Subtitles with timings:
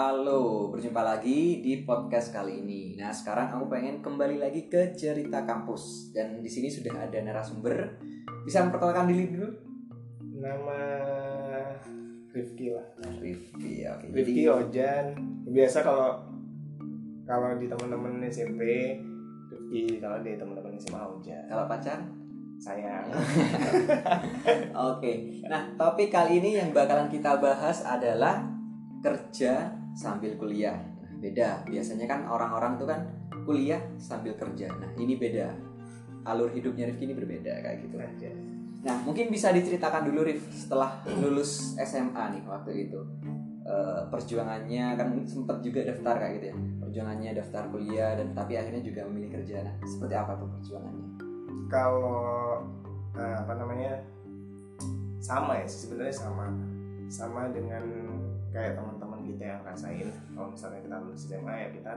[0.00, 2.96] Halo, berjumpa lagi di podcast kali ini.
[2.96, 8.00] Nah, sekarang aku pengen kembali lagi ke cerita kampus dan di sini sudah ada narasumber.
[8.40, 9.52] Bisa memperkenalkan diri dulu?
[10.40, 10.80] Nama
[12.32, 12.88] Rifki lah.
[13.20, 14.08] Rifki, oke.
[14.08, 15.04] Rifki Jadi, Ojan.
[15.44, 16.16] Biasa kalau
[17.28, 18.96] kalau di teman-teman SMP
[19.52, 21.44] Rifki, kalau di teman-teman SMA Ojan.
[21.44, 22.00] kalau pacar?
[22.56, 23.04] Sayang.
[24.96, 25.44] Oke.
[25.44, 28.48] Nah, topik kali ini yang bakalan kita bahas adalah
[29.04, 30.76] kerja sambil kuliah.
[30.76, 31.66] Nah, beda.
[31.66, 33.00] Biasanya kan orang-orang tuh kan
[33.44, 34.70] kuliah sambil kerja.
[34.74, 35.52] Nah, ini beda.
[36.28, 37.96] Alur hidupnya Rifki ini berbeda kayak gitu.
[37.96, 38.30] Aja.
[38.80, 43.00] Nah, mungkin bisa diceritakan dulu Rif setelah lulus SMA nih waktu itu.
[43.60, 46.56] Eh, perjuangannya kan sempat juga daftar kayak gitu ya.
[46.80, 49.62] Perjuangannya daftar kuliah dan tapi akhirnya juga memilih kerja.
[49.62, 51.08] Nah, seperti apa tuh perjuangannya?
[51.68, 52.64] Kalau
[53.14, 54.00] eh, apa namanya
[55.20, 56.48] sama ya sebenarnya sama
[57.12, 57.84] sama dengan
[58.50, 61.92] kayak teman-teman kita yang rasain kalau misalnya kita lulus SMA ya kita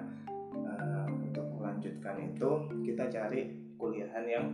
[0.54, 2.50] eh, untuk melanjutkan itu
[2.86, 3.42] kita cari
[3.76, 4.46] kuliahan yang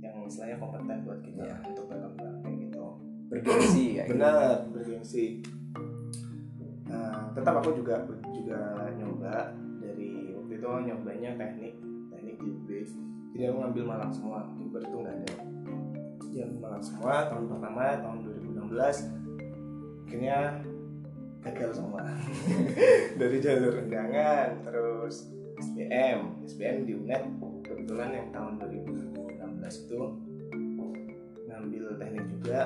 [0.00, 1.56] yang istilahnya kompeten buat kita Iya.
[1.68, 2.84] untuk berkembang kayak gitu.
[3.30, 4.12] Bergengsi kayak gitu.
[4.16, 5.26] benar bergengsi
[6.90, 8.02] Nah, tetap aku juga
[8.34, 11.78] juga nyoba dari waktu itu nyobanya teknik
[12.10, 12.68] teknik di UB
[13.30, 15.30] jadi aku ngambil Malang semua di Uber itu nggak ada.
[16.34, 19.06] Ya Malang semua tahun pertama tahun 2016
[20.02, 20.38] akhirnya
[21.40, 22.04] gagal semua
[23.20, 27.24] dari jalur undangan terus SBM SBM di UNED
[27.64, 30.00] kebetulan yang tahun 2016 itu
[31.48, 32.60] ngambil teknik juga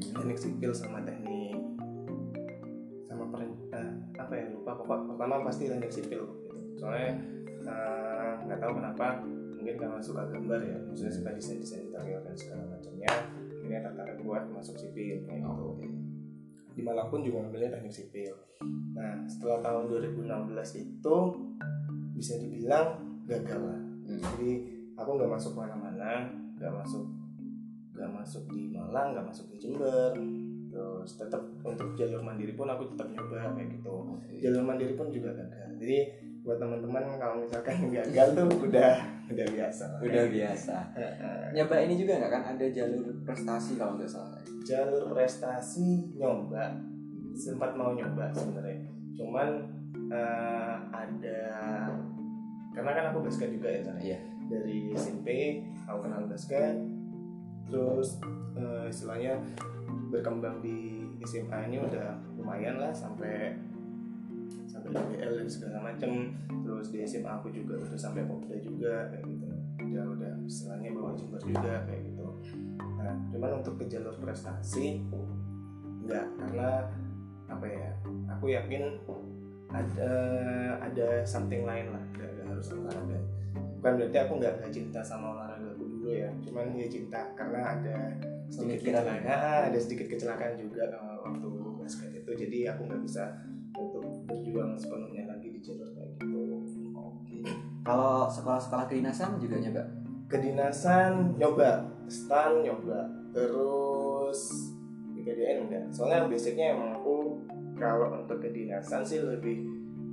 [0.00, 1.56] teknik sipil sama teknik
[3.10, 4.70] sama peren, eh, apa ya lupa.
[4.78, 6.24] Pokok pertama pasti teknik sipil.
[6.24, 6.56] Gitu.
[6.80, 7.20] soalnya
[7.68, 9.20] eh, nggak tahu kenapa
[9.60, 13.10] mungkin karena suka gambar ya maksudnya suka desain desain interior dan segala macamnya
[13.60, 15.99] akhirnya tertarik buat masuk sipil kayak gitu
[16.80, 16.82] Oke.
[16.82, 18.34] di Malang pun juga ngambilnya teknik sipil.
[18.96, 21.16] Nah setelah tahun 2016 itu
[22.16, 22.96] bisa dibilang
[23.28, 23.80] gagal lah.
[24.08, 24.18] Hmm.
[24.18, 24.50] jadi
[24.96, 26.26] aku nggak masuk mana-mana
[26.58, 27.04] nggak masuk
[27.92, 30.16] nggak masuk di Malang nggak masuk di Jember.
[30.70, 33.94] Terus tetap untuk jalur mandiri pun aku tetap nyoba kayak gitu.
[34.40, 35.76] Jalur mandiri pun juga gagal.
[35.76, 35.98] Jadi
[36.40, 38.94] buat teman-teman kalau misalkan gagal tuh udah
[39.30, 39.98] udah biasa lah.
[40.02, 40.76] Udah biasa.
[40.96, 41.40] Heeh.
[41.54, 44.40] Nyoba ini juga nggak kan ada jalur prestasi kalau nggak salah.
[44.60, 46.76] jalur prestasi nyoba
[47.34, 48.84] sempat mau nyoba sebenarnya
[49.16, 49.48] cuman
[50.12, 51.40] eh, ada
[52.70, 53.96] karena kan aku basket juga ya Tan.
[53.98, 54.18] Iya.
[54.50, 55.28] dari SMP
[55.86, 56.74] aku kenal basket
[57.70, 58.18] terus
[58.58, 59.38] eh, istilahnya
[60.10, 63.54] berkembang di SMA ini udah lumayan lah sampai
[64.90, 66.34] DBL dan segala macem.
[66.46, 69.46] Terus di SMA aku juga udah sampai Popda juga kayak gitu.
[69.90, 72.26] Udah udah istilahnya bawa Jember juga kayak gitu.
[73.00, 75.02] Nah cuman untuk ke jalur prestasi
[76.04, 76.90] enggak karena
[77.50, 77.88] apa ya
[78.30, 78.98] aku yakin
[79.70, 80.12] ada
[80.82, 83.18] ada something lain lah nggak harus olahraga
[83.80, 86.28] bukan berarti aku nggak nggak cinta sama olahraga aku dulu ya.
[86.44, 87.96] Cuman ya cinta karena ada
[88.52, 91.48] sedikit kecelakaan ah, ada sedikit kecelakaan juga eh, waktu
[91.80, 92.30] basket itu.
[92.36, 93.24] Jadi aku nggak bisa
[94.50, 96.42] berjuang sepenuhnya lagi di jalur kayak gitu.
[96.98, 97.38] Oke.
[97.86, 99.84] Kalau sekolah-sekolah kedinasan juga nyoba.
[100.30, 104.70] kedinasan nyoba stan nyoba terus
[105.14, 105.84] IPDN enggak.
[105.94, 107.38] Soalnya basicnya emang aku
[107.78, 109.66] kalau untuk kedinasan sih lebih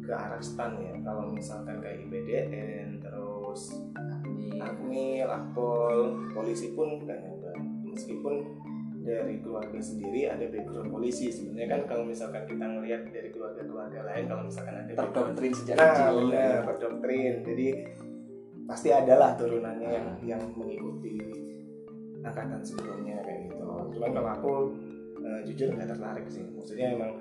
[0.06, 0.94] ke arah stan ya.
[1.02, 3.78] Kalau misalkan kayak IPDN terus
[4.58, 7.52] Akmil, Akpol, polisi pun nggak nyoba.
[7.94, 8.36] Meskipun
[9.08, 11.82] dari keluarga sendiri ada background polisi sebenarnya kan.
[11.88, 16.16] Kalau misalkan kita ngelihat dari keluarga-keluarga lain kalau misalkan ada terdoktrin sejak nah kecil.
[16.28, 17.68] benar berdoktrin jadi
[18.68, 21.16] pasti adalah turunannya yang yang mengikuti
[22.20, 23.64] angkatan sebelumnya kayak gitu.
[23.96, 24.54] Cuman kalau aku
[25.24, 26.44] eh, jujur nggak tertarik sih.
[26.44, 27.16] Maksudnya emang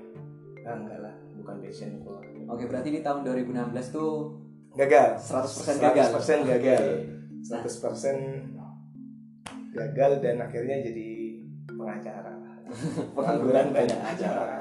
[0.67, 4.35] ah, enggak lah bukan passionku lah Oke, berarti di tahun 2016 tuh
[4.75, 5.23] gagal.
[5.23, 6.07] 100% gagal.
[6.19, 6.83] 100% gagal.
[6.83, 7.15] Oke.
[7.47, 8.57] 100%
[9.77, 11.26] gagal dan akhirnya jadi
[11.77, 12.33] pengacara
[13.15, 14.59] Pengangguran banyak acara.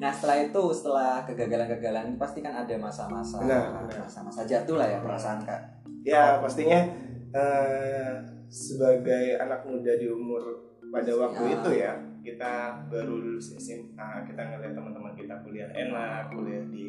[0.00, 3.84] Nah, setelah itu setelah kegagalan-kegagalan pasti kan ada masa-masa benar.
[4.00, 5.60] masa-masa jatuh lah ya perasaan Kak.
[6.00, 6.80] ya pastinya
[7.30, 8.12] eh,
[8.46, 10.40] sebagai anak muda di umur
[10.88, 11.54] pada waktu Ya.
[11.54, 11.92] itu ya
[12.22, 12.52] kita
[12.88, 16.88] baru lulus SMA kita ngeliat teman-teman kita kuliah enak kuliah di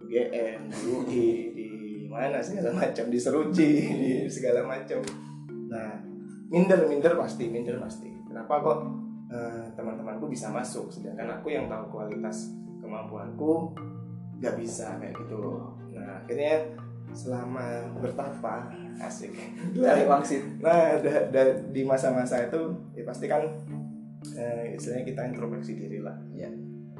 [0.00, 1.68] UGM di UI di
[2.04, 5.00] mana segala macam di Seruci di segala macam
[5.66, 5.96] nah
[6.46, 8.78] minder minder pasti minder pasti kenapa kok
[9.26, 13.72] eh, teman-temanku bisa masuk sedangkan aku yang tahu kualitas kemampuanku
[14.38, 16.74] nggak bisa kayak gitu loh nah akhirnya
[17.14, 17.62] selama
[18.02, 18.68] bertapa
[18.98, 19.30] asik
[20.04, 20.42] wangsit.
[20.58, 22.60] nah da- da- di masa-masa itu
[22.92, 23.42] ya pasti kan
[24.34, 26.50] eh, istilahnya kita introspeksi diri lah Iya.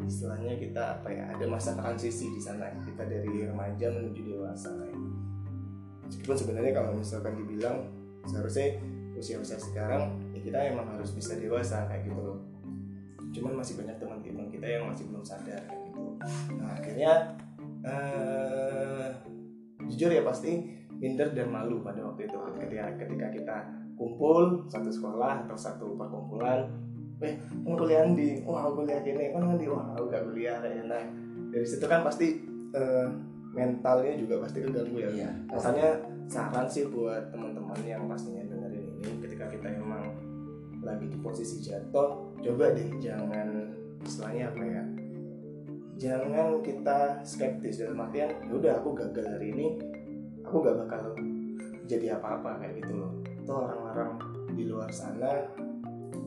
[0.05, 4.97] istilahnya kita apa ya ada masa transisi di sana kita dari remaja menuju dewasa ya.
[6.05, 7.88] meskipun sebenarnya kalau misalkan dibilang
[8.25, 8.76] seharusnya
[9.25, 12.38] usia-usia sekarang ya kita emang harus bisa dewasa kayak gitu loh.
[13.32, 16.05] Cuman masih banyak teman-teman kita yang masih belum sadar kayak gitu.
[16.61, 17.12] Nah akhirnya
[17.88, 19.09] eh,
[19.88, 20.61] jujur ya pasti
[21.00, 22.37] minder dan malu pada waktu itu.
[22.37, 23.56] Ketika ketika kita
[23.97, 26.69] kumpul satu sekolah atau satu perkumpulan
[27.23, 30.82] eh mau kuliah di wah aku kuliah gini kan di wah aku gak kuliah ya
[30.85, 31.05] nah
[31.55, 32.43] dari situ kan pasti
[32.75, 33.06] eh,
[33.55, 35.11] mentalnya juga pasti keganggu ya.
[35.15, 35.31] Iya.
[35.47, 35.91] makanya
[36.26, 38.43] saran sih buat teman-teman yang pastinya
[39.34, 40.14] ketika kita emang
[40.78, 43.75] lagi di posisi jatuh coba deh jangan
[44.06, 44.82] istilahnya apa ya
[45.98, 49.66] jangan kita skeptis dalam artian yaudah aku gagal hari ini
[50.46, 51.19] aku gak bakal
[51.90, 53.12] jadi apa-apa kayak gitu loh.
[53.42, 54.10] Itu orang-orang
[54.54, 55.50] di luar sana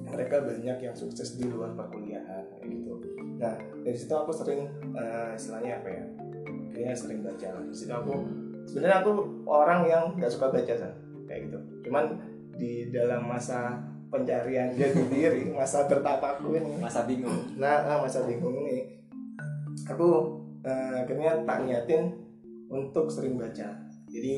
[0.08, 2.94] mereka banyak yang sukses di luar perkuliahan kayak gitu.
[3.40, 3.56] Nah
[3.88, 4.68] dari situ aku sering
[5.00, 6.04] eh, istilahnya apa ya
[6.76, 8.16] kayaknya sering baca situ aku
[8.68, 9.12] sebenarnya aku
[9.48, 10.92] orang yang nggak suka baca San.
[11.28, 11.60] kayak gitu.
[11.88, 12.27] Cuman
[12.58, 13.78] di dalam masa
[14.10, 16.74] pencarian jati diri masa bertapaku ini.
[16.82, 17.56] Masa bingung.
[17.56, 19.00] nah ah, masa bingung ini.
[19.88, 22.12] Aku eh, akhirnya tak niatin
[22.68, 23.78] untuk sering baca.
[24.08, 24.34] Jadi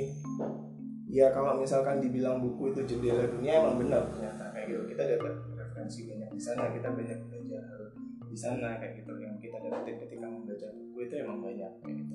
[1.09, 4.53] ya kalau misalkan dibilang buku itu jendela dunia emang benar ternyata.
[4.53, 4.81] Kayak gitu.
[4.93, 7.65] Kita dapat referensi banyak di sana kita banyak belajar
[8.29, 9.13] di sana kayak gitu.
[9.17, 12.08] Yang kita dapetin ketika membaca buku itu emang banyak kayak gitu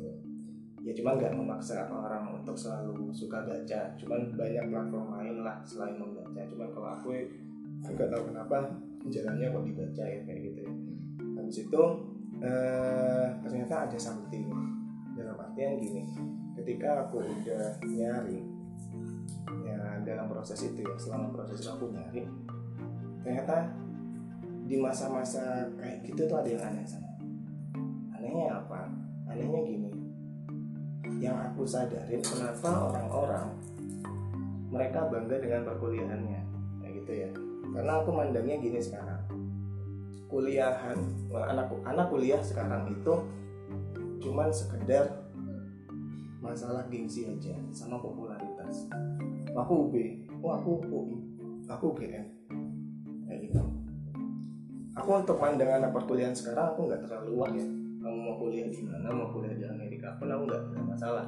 [0.85, 3.81] ya cuman nggak memaksa orang untuk selalu suka baca.
[3.97, 6.41] Cuman banyak platform lain lah selain membaca.
[6.45, 7.09] Cuman kalau aku
[7.89, 8.69] nggak tahu kenapa
[9.09, 10.73] jalannya kok dibaca ya kayak gitu ya.
[11.41, 11.83] Habis itu
[12.45, 14.45] eh, ternyata ada something.
[15.17, 16.05] Dalam artian gini
[16.61, 18.45] ketika aku udah nyari
[19.65, 22.25] ya dalam proses itu ya selama proses aku nyari
[23.21, 23.73] ternyata
[24.65, 27.11] di masa-masa kayak gitu tuh ada yang aneh sama
[28.17, 28.89] anehnya apa?
[29.29, 30.04] Anehnya gini
[31.19, 33.47] yang aku sadarin kenapa orang-orang
[34.75, 36.41] mereka bangga dengan perkuliahannya
[36.83, 37.31] kayak gitu ya.
[37.75, 39.23] Karena aku mandangnya gini sekarang.
[40.27, 40.99] Kuliahan
[41.31, 43.15] anak anak kuliah sekarang itu
[44.19, 45.23] cuman sekedar
[46.43, 48.91] masalah gengsi aja sama popularitas.
[49.55, 49.95] Aku UB
[50.43, 51.17] oh aku UI
[51.71, 52.27] aku UGM
[53.25, 53.63] kayak gitu.
[54.99, 57.67] Aku untuk pandang anak perkuliahan sekarang aku nggak terlalu luas ya.
[58.05, 60.65] Kamu mau kuliah di mana mau kuliah di Amerika pun aku nggak
[60.95, 61.27] masalah.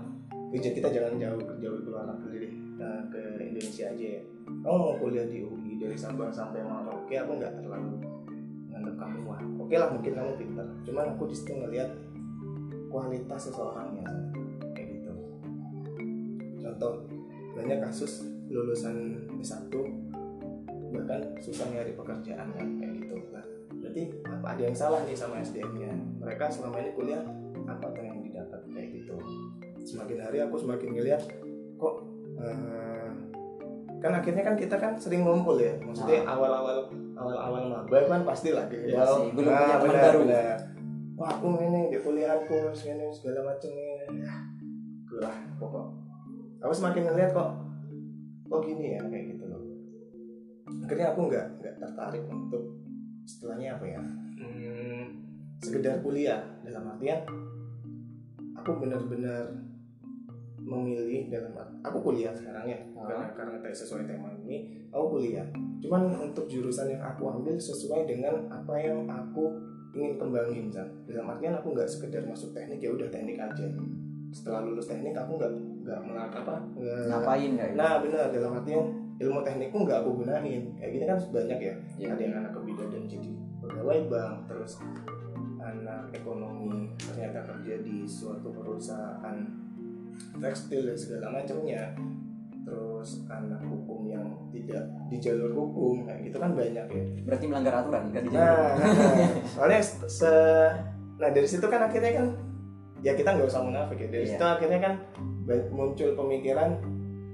[0.54, 2.54] Jadi kita jangan jauh jauh keluar negeri deh.
[2.76, 4.22] Eh, ke Indonesia aja ya.
[4.46, 7.98] Kamu mau kuliah di UI dari Sabang sampai Merauke aku nggak terlalu
[8.70, 9.40] nganggap kamu wah.
[9.58, 10.66] Oke lah mungkin kamu pintar.
[10.86, 11.90] Cuman aku di situ ngelihat
[12.92, 14.06] kualitas seseorangnya.
[14.76, 15.12] Kayak gitu.
[16.62, 16.92] Contoh
[17.58, 19.72] banyak kasus lulusan S1
[20.86, 23.16] bahkan susah nyari pekerjaan kan kayak gitu.
[23.34, 23.44] Lah
[23.82, 25.90] berarti apa ada yang salah nih sama SDM-nya
[26.22, 27.24] mereka selama ini kuliah
[27.66, 27.88] apa
[29.86, 31.22] semakin hari aku semakin ngeliat
[31.78, 31.94] kok
[32.42, 33.08] eh,
[34.02, 35.78] kan akhirnya kan kita kan sering ngumpul ya.
[35.80, 38.92] Maksudnya awal-awal awal-awal maba kan pasti lah gitu.
[38.92, 40.20] Iya sih, belum punya teman baru.
[41.16, 44.36] wah aku ini di kuliahku segala segala macamnya ya
[45.16, 45.86] lah pokok.
[46.60, 47.50] Aku semakin ngeliat kok
[48.46, 49.62] kok gini ya kayak gitu loh.
[50.84, 52.62] Akhirnya aku nggak nggak tertarik untuk
[53.24, 54.00] setelahnya apa ya?
[54.44, 55.04] Hmm,
[55.64, 56.44] sekedar kuliah.
[56.60, 57.24] Dalam artian
[58.60, 59.56] aku benar-benar
[60.66, 63.06] memilih dalam aku kuliah sekarang ya Ah.
[63.06, 65.46] karena karena sesuai tema ini aku kuliah
[65.78, 69.54] cuman untuk jurusan yang aku ambil sesuai dengan apa yang aku
[69.92, 70.90] ingin kembangin San.
[71.06, 73.64] dalam artian aku nggak sekedar masuk teknik ya udah teknik aja
[74.28, 77.66] setelah lulus teknik aku nggak nggak melakukan apa nggak- Ngapain ya?
[77.72, 78.84] Nah benar dalam artian
[79.16, 80.42] ilmu teknikku nggak aku gunain
[80.74, 82.08] kayak gini kan banyak ya Iya.
[82.10, 83.30] ada yang anak kebidanan jadi
[83.62, 84.72] pegawai bank terus
[85.56, 89.36] anak ekonomi ternyata kerja di suatu perusahaan
[90.36, 91.94] tekstil dan segala macamnya
[92.66, 97.74] terus anak hukum yang tidak di jalur hukum kayak gitu kan banyak ya Berarti melanggar
[97.78, 99.30] aturan kan di nah, nah, nah.
[99.54, 99.80] soalnya
[100.10, 100.32] se
[101.16, 102.26] nah dari situ kan akhirnya kan
[103.00, 104.32] ya kita nggak usah munafik ya dari Iya.
[104.34, 104.94] situ akhirnya kan
[105.70, 106.70] muncul pemikiran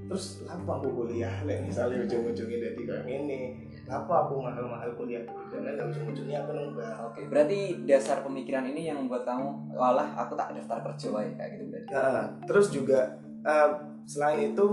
[0.09, 1.33] terus apa aku kuliah?
[1.47, 3.41] Lek, misalnya ujung-ujungnya dari kayak ini
[3.87, 5.23] apa aku mahal-mahal kuliah?
[5.51, 6.97] Karena dan ujung-ujungnya aku nembak.
[7.13, 11.51] Oke, berarti dasar pemikiran ini yang membuat kamu, walah aku tak daftar kerja wae kayak
[11.59, 11.91] gitu berarti.
[11.93, 13.01] Nah, terus juga
[13.43, 13.69] eh,
[14.07, 14.67] selain itu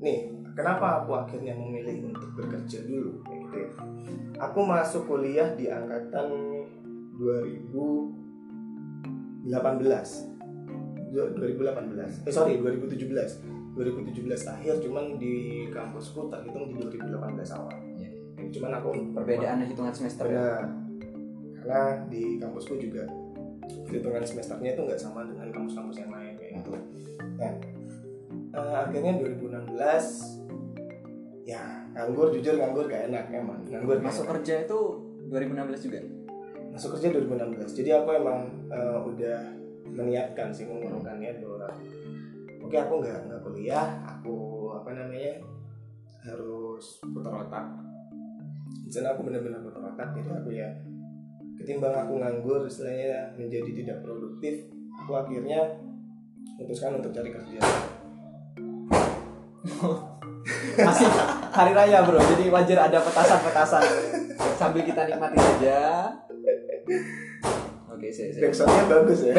[0.00, 0.18] nih
[0.56, 3.10] kenapa aku akhirnya memilih untuk bekerja dulu?
[3.24, 3.68] Kayak gitu ya.
[4.40, 6.32] Aku masuk kuliah di angkatan
[7.20, 9.44] 2018
[11.10, 15.34] Du- 2018 eh sorry 2017 2017 akhir cuman di
[15.68, 17.10] kampusku tak hitung di 2018
[17.52, 18.10] awal Iya.
[18.50, 20.64] cuman aku Perbedaan hitungan semester ya.
[21.56, 23.04] Karena di kampusku juga
[23.82, 26.72] perhitungan semesternya itu nggak sama dengan kampus-kampus yang lain kayak gitu
[27.36, 27.52] nah
[28.50, 29.78] eh, akhirnya 2016
[31.44, 34.32] ya nganggur jujur nganggur gak enak emang nganggur Masuk enak.
[34.38, 34.78] kerja itu
[35.28, 35.98] 2016 juga.
[36.70, 39.38] masuk kerja 2016 jadi aku emang eh, udah
[39.90, 41.66] meniatkan sih mengurungkan niat bahwa
[42.70, 43.98] oke aku nggak nggak kuliah.
[44.06, 44.36] Aku
[44.78, 45.42] apa namanya
[46.22, 47.66] harus putar otak.
[48.86, 50.70] Di sana aku benar-benar putar otak jadi aku ya
[51.58, 55.66] ketimbang aku nganggur istilahnya menjadi tidak produktif aku akhirnya
[56.62, 57.58] memutuskan untuk cari kerja.
[60.86, 61.10] Masih
[61.50, 63.82] hari raya bro, jadi wajar ada petasan-petasan.
[64.54, 66.06] Sambil kita nikmati saja.
[67.90, 68.86] Oke, saya, saya.
[68.88, 69.34] bagus ya.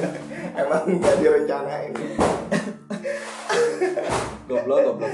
[0.62, 1.92] Emang nggak direncanain
[4.48, 5.12] goblok goblok.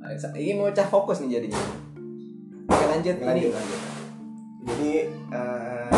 [0.00, 1.60] Nah, Ini mau cah fokus nih jadinya.
[2.66, 3.26] Oke lanjut, ini.
[3.26, 3.80] Lanjut, lanjut.
[4.60, 4.92] jadi
[5.32, 5.88] eh,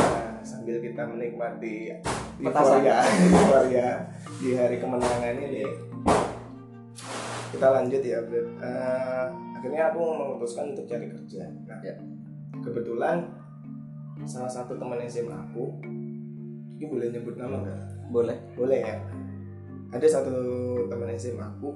[0.42, 1.90] sambil kita menikmati
[2.38, 3.88] euforia euforia
[4.38, 5.66] di hari kemenangan ini
[7.52, 8.18] kita lanjut ya.
[8.23, 9.25] Eh,
[9.59, 11.94] akhirnya aku memutuskan untuk cari kerja nah, Ya.
[12.59, 13.26] kebetulan
[14.25, 15.82] salah satu teman SMA aku
[16.73, 17.80] ini boleh nyebut nama nggak
[18.11, 18.38] Boleh.
[18.54, 18.97] boleh ya
[19.90, 20.35] ada satu
[20.87, 21.75] teman SMA aku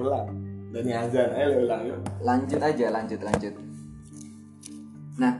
[0.00, 0.26] ulang.
[0.70, 1.30] Dani azan.
[1.34, 1.98] Ayo ulang yuk.
[2.22, 3.54] Lanjut aja, lanjut, lanjut.
[5.18, 5.32] Nah,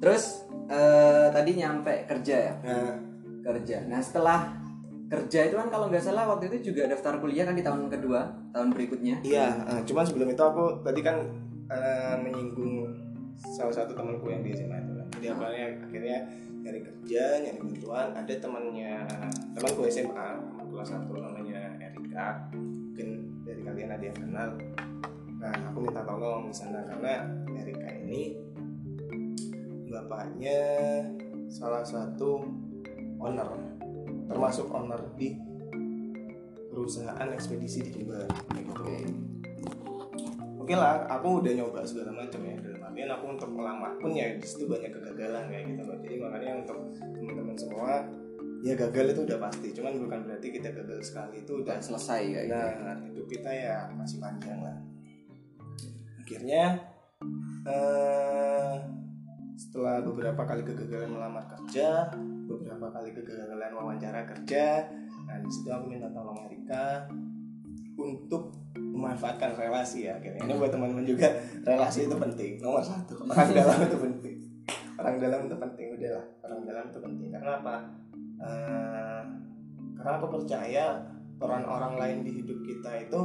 [0.00, 2.96] terus eh, tadi nyampe kerja ya, nah,
[3.44, 3.84] kerja.
[3.88, 4.58] Nah setelah
[5.08, 8.28] kerja itu kan kalau nggak salah waktu itu juga daftar kuliah kan di tahun kedua,
[8.52, 9.24] tahun berikutnya.
[9.24, 11.16] iya eh, cuman sebelum itu aku tadi kan
[11.72, 12.92] eh, menyinggung
[13.40, 15.06] salah satu temanku yang di SMA itu kan.
[15.16, 15.42] Jadi aku
[15.88, 16.18] akhirnya
[16.60, 18.08] nyari kerja nyari bantuan.
[18.12, 18.92] Ada temannya
[19.56, 21.47] temanku SMA teman kelas satu namanya
[22.18, 23.08] Erika mungkin
[23.46, 24.50] dari kalian ada yang kenal
[25.38, 27.30] nah aku minta tolong di sana karena
[27.62, 28.34] Erika ini
[29.86, 30.58] bapaknya
[31.46, 32.42] salah satu
[33.22, 33.46] owner
[34.26, 35.38] termasuk owner di
[36.74, 38.70] perusahaan ekspedisi di Jember gitu.
[38.74, 38.98] Oke.
[40.58, 44.36] Oke lah, aku udah nyoba segala macam ya dalam artian aku untuk melamar pun ya
[44.36, 45.96] di situ banyak kegagalan kayak gitu loh.
[46.04, 48.04] Jadi makanya untuk teman-teman semua
[48.62, 49.68] ya gagal itu udah pasti.
[49.74, 52.68] Cuman bukan berarti kita gagal sekali itu udah selesai kayak gitu.
[52.82, 54.76] Nah, hidup kita ya masih panjang lah.
[56.22, 56.64] Akhirnya
[57.66, 58.74] eh,
[59.58, 62.06] setelah beberapa kali kegagalan melamar kerja,
[62.46, 64.86] beberapa kali kegagalan wawancara kerja,
[65.26, 67.10] nah di situ aku minta tolong Erika
[67.98, 70.46] untuk memanfaatkan relasi ya akhirnya.
[70.46, 71.26] Ini buat teman-teman juga
[71.66, 73.18] relasi itu penting nomor satu.
[73.26, 74.36] Orang dalam itu penting.
[74.94, 76.26] Orang dalam itu penting udahlah.
[76.46, 77.74] Orang dalam itu penting karena apa?
[78.38, 79.22] Eh,
[79.98, 81.02] karena aku percaya
[81.38, 83.20] peran orang lain di hidup kita itu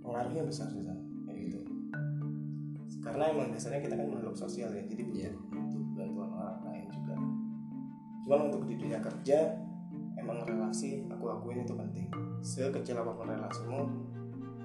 [0.00, 1.60] pengaruhnya besar sih kayak gitu.
[3.04, 5.32] Karena emang dasarnya kita kan makhluk sosial ya jadi butuh, Iya.
[5.52, 7.14] butuh bantuan orang lain juga.
[8.24, 9.38] Cuman untuk di dunia kerja
[10.16, 12.08] emang relasi aku akuin itu penting.
[12.40, 13.80] Sekecil apa pun relasimu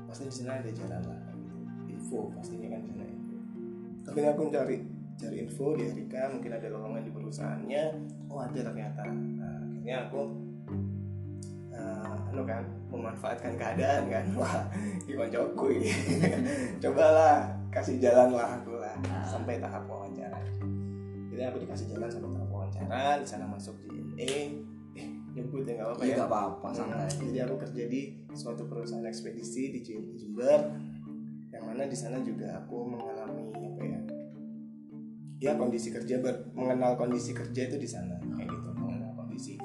[0.08, 1.56] pasti di sana ada jalan lah gitu.
[1.92, 3.36] info pastinya kan di sana info.
[4.08, 4.78] Tapi aku cari
[5.16, 7.84] cari info di Erika mungkin ada lowongan di perusahaannya.
[8.28, 9.04] Oh ada ternyata.
[9.06, 10.22] Nah, akhirnya aku
[11.70, 14.26] eh, anu kan memanfaatkan keadaan kan.
[14.40, 14.68] Wah
[15.00, 15.90] di koncoku ini?
[16.84, 19.26] Cobalah kasih jalan lah aku lah Ah.
[19.26, 20.38] sampai tahap wawancara.
[21.28, 24.34] Jadi aku dikasih jalan sampai tahap wawancara di sana masuk di NE
[24.94, 26.16] eh nyebut ya nggak apa-apa Iya ya.
[26.16, 27.10] nggak apa-apa santai.
[27.24, 28.02] jadi aku kerja di
[28.32, 30.62] suatu perusahaan ekspedisi di Jem- Jember
[31.50, 33.23] yang mana di sana juga aku mengalami
[35.44, 38.70] ya kondisi kerja ber- mengenal kondisi kerja itu di sana kayak gitu.
[38.80, 39.60] Mengenal kondisi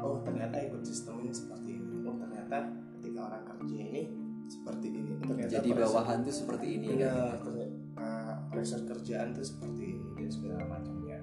[0.00, 2.00] oh ternyata ikut sistem ini seperti ini.
[2.08, 2.56] Oh ternyata
[2.96, 4.02] ketika orang kerja ini
[4.48, 5.10] seperti ini.
[5.20, 7.44] Oh, ternyata Jadi bawahan tuh seperti ini ternyata,
[8.00, 11.20] uh, pressure kerjaan tuh seperti ini dan segala macamnya.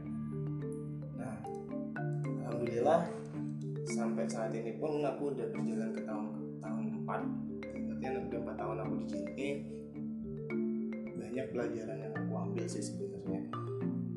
[1.18, 1.38] Nah,
[2.46, 3.10] alhamdulillah
[3.90, 6.26] sampai saat ini pun aku udah berjalan ke tahun
[6.62, 9.48] tahun 4 Artinya udah 4 tahun aku di sini.
[11.18, 13.65] Banyak pelajaran yang aku ambil sih sebenarnya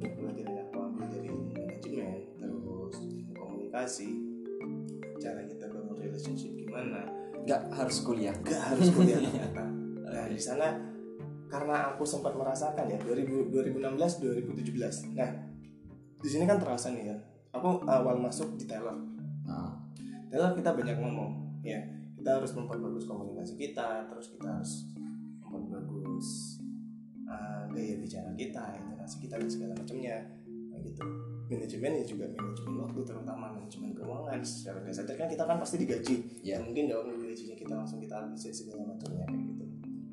[0.06, 2.96] pelajaran yang aku ambil dari manajemen terus
[3.34, 4.08] komunikasi
[5.18, 7.02] cara kita bangun relationship gimana?
[7.42, 8.34] Nggak harus kuliah.
[8.46, 9.64] gak harus kuliah ternyata.
[10.08, 10.68] Nah di sana
[11.48, 14.20] karena aku sempat merasakan ya 2000, 2016
[14.52, 15.32] 2017 nah
[16.20, 17.16] di sini kan terasa nih ya
[17.56, 18.92] aku awal masuk di Taylor
[19.48, 19.72] Nah,
[20.28, 21.80] Taylor kita banyak ngomong ya.
[22.20, 24.90] Kita harus memperbagus komunikasi kita terus kita harus
[25.40, 26.57] memperbagus
[27.38, 30.16] uh, gaya bicara kita interaksi kita dan segala macamnya.
[30.74, 31.02] Nah, gitu.
[31.48, 35.06] Manajemen ya juga manajemen waktu terutama manajemen keuangan secara dasar.
[35.14, 36.16] Kan kita kan pasti digaji.
[36.42, 36.58] Ya.
[36.58, 39.64] ya mungkin dong gajinya kita langsung kita habisin segala macamnya kayak gitu.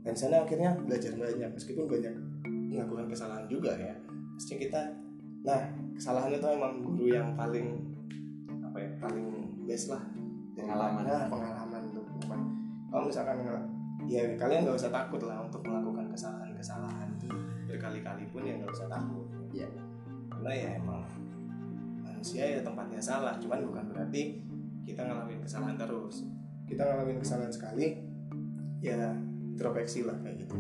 [0.06, 2.14] Dan sana akhirnya belajar banyak meskipun banyak
[2.72, 3.98] melakukan kesalahan juga ya.
[4.38, 4.82] Pasti kita
[5.46, 5.62] nah
[5.98, 7.84] kesalahan itu emang guru yang paling
[8.64, 9.28] apa ya paling
[9.66, 10.04] best lah.
[10.56, 11.04] Pengalaman.
[11.04, 12.06] nah, pengalaman tuh
[12.96, 13.68] kalau misalkan nggak-
[14.08, 17.05] ya kalian nggak usah takut lah untuk melakukan kesalahan-kesalahan
[18.06, 19.68] itu berkali-kali pun ya nggak usah takut Iya.
[20.28, 21.02] karena ya emang
[22.02, 24.22] manusia ya tempatnya salah cuman bukan berarti
[24.84, 26.22] kita ngalamin kesalahan terus
[26.66, 27.98] kita ngalamin kesalahan sekali
[28.80, 29.14] ya
[29.48, 30.56] introspeksi lah kayak gitu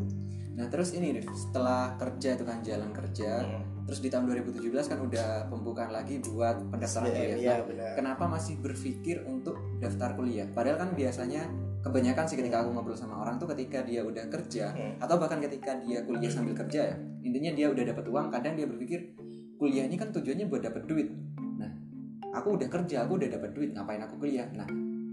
[0.56, 3.84] Nah terus ini Rif, setelah kerja itu kan jalan kerja, Hmm.
[3.84, 7.36] terus di tahun 2017 kan udah pembukaan lagi buat pendaftaran SBM, kuliah.
[7.36, 10.48] iya Nah, benar kenapa masih berpikir untuk daftar kuliah?
[10.48, 11.44] Padahal kan biasanya
[11.86, 14.98] kebanyakan sih ketika aku ngobrol sama orang tuh ketika dia udah kerja Hmm.
[14.98, 18.66] atau bahkan ketika dia kuliah sambil kerja ya, intinya dia udah dapat uang, kadang dia
[18.66, 19.14] berpikir
[19.56, 21.14] kuliah ini kan tujuannya buat dapat duit.
[21.56, 21.70] Nah,
[22.34, 24.50] aku udah kerja, aku udah dapat duit, ngapain aku kuliah?
[24.52, 24.66] Nah,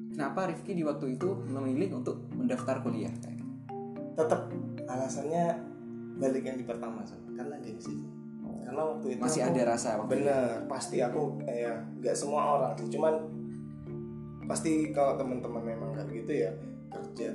[0.09, 3.13] kenapa Rifki di waktu itu memilih untuk mendaftar kuliah?
[3.19, 3.53] Kayak gitu?
[4.13, 4.45] tetap
[4.85, 5.45] alasannya
[6.15, 7.17] balik yang di pertama Sob.
[7.33, 7.97] karena gengsi
[8.63, 10.17] karena waktu itu Masih aku- ada rasa waktu itu?
[10.21, 13.15] bener pasti aku kayak nggak semua orang sih cuman
[14.45, 16.51] pasti kalau teman-teman memang kayak gitu ya
[16.93, 17.29] kerja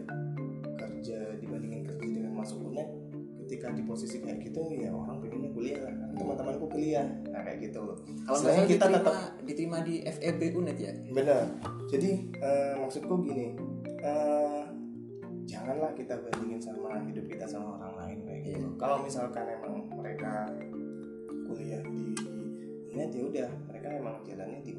[0.77, 2.87] kerja dibandingin kerja dengan masuk unet
[3.47, 5.79] ketika di posisi kayak gitu ya orang pengennya kuliah.
[5.79, 7.79] Karena teman-temanku kuliah nah kayak gitu.
[7.79, 7.97] Loh
[8.27, 10.93] Kalau misalnya kita diterima, tetap- diterima di FEB UNED ya?
[11.15, 11.43] bener
[11.87, 12.09] jadi
[12.43, 13.55] eh, maksudku gini
[14.03, 14.63] eh,
[15.47, 18.67] janganlah kita bandingin sama hidup kita sama orang lain kayak gitu.
[18.75, 20.51] Kalau misalkan emang mereka
[21.47, 22.11] kuliah di
[22.91, 24.75] UNED ya udah mereka emang jalannya di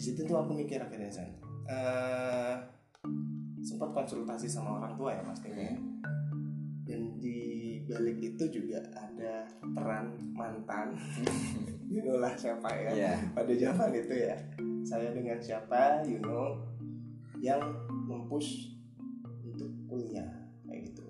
[0.00, 1.28] di situ tuh aku mikir akhirnya San.
[1.68, 2.54] Eh,
[3.60, 5.60] sempat konsultasi sama orang tua ya pastinya.
[5.60, 5.76] Ya.
[6.90, 9.44] dan di balik itu juga ada
[9.76, 10.96] peran mantan.
[11.92, 12.90] Itulah siapa ya?
[12.96, 13.14] Iya.
[13.36, 14.40] pada zaman itu ya.
[14.88, 16.56] Saya dengan siapa you know
[17.44, 17.60] yang
[18.08, 18.72] mempush
[19.44, 21.04] untuk kuliah kayak gitu.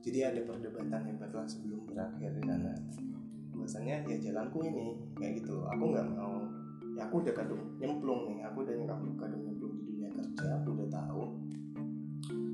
[0.00, 2.72] Jadi ada perdebatan hebat lah sebelum berakhir di sana.
[3.52, 5.62] Bahasanya ya jalanku ini kayak gitu.
[5.68, 6.41] Aku nggak mau
[6.96, 8.44] ya aku udah kadung nyemplung nih.
[8.48, 11.24] Aku udah kadung kadung nyemplung di dunia kerja aku udah tahu.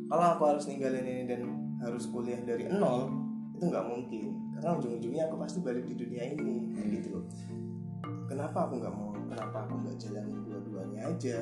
[0.08, 1.40] Kalau aku harus ninggalin ini dan
[1.84, 3.12] harus kuliah dari nol
[3.54, 4.26] itu nggak mungkin.
[4.56, 7.24] Karena ujung-ujungnya aku pasti balik di dunia ini kayak gitu loh.
[8.26, 11.38] Kenapa aku nggak mau kenapa aku nggak jalanin dua-duanya aja?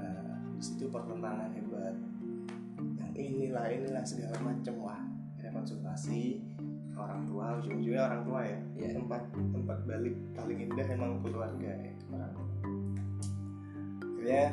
[0.00, 1.94] Nah di situ pertentangan hebat.
[2.98, 4.74] Yang inilah inilah segala macam.
[4.82, 5.02] Wah
[5.38, 6.42] ada konsultasi
[6.98, 8.58] orang tua ujung-ujungnya orang tua ya.
[8.74, 8.90] Iya.
[8.98, 12.32] tempat tempat balik paling indah emang keluarga ya orang
[14.28, 14.44] akhirnya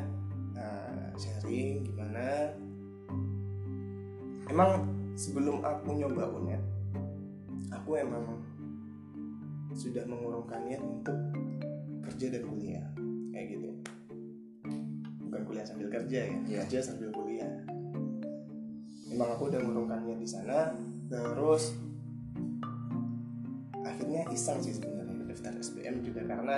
[0.56, 2.54] eh, sharing gimana.
[4.46, 4.70] Emang
[5.18, 6.62] sebelum aku nyoba unet
[7.74, 8.24] aku emang
[9.76, 11.18] sudah mengurungkan niat untuk
[12.08, 12.86] kerja dan kuliah
[13.34, 13.70] kayak gitu.
[15.28, 16.58] Bukan kuliah sambil kerja ya Iya.
[16.64, 17.52] kerja sambil kuliah.
[19.12, 20.72] Emang aku udah mengurungkan niat di sana
[21.12, 21.76] terus
[23.86, 26.56] akhirnya iseng sih sebenarnya daftar SBM juga karena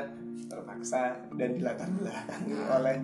[0.49, 2.97] terpaksa dan dilatar belakangi oleh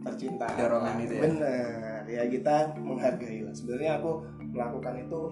[0.00, 1.22] percintaan Dorongan itu ya?
[1.28, 2.02] bener.
[2.10, 3.54] Ya kita menghargai lah.
[3.54, 4.12] Sebenarnya aku
[4.50, 5.22] melakukan itu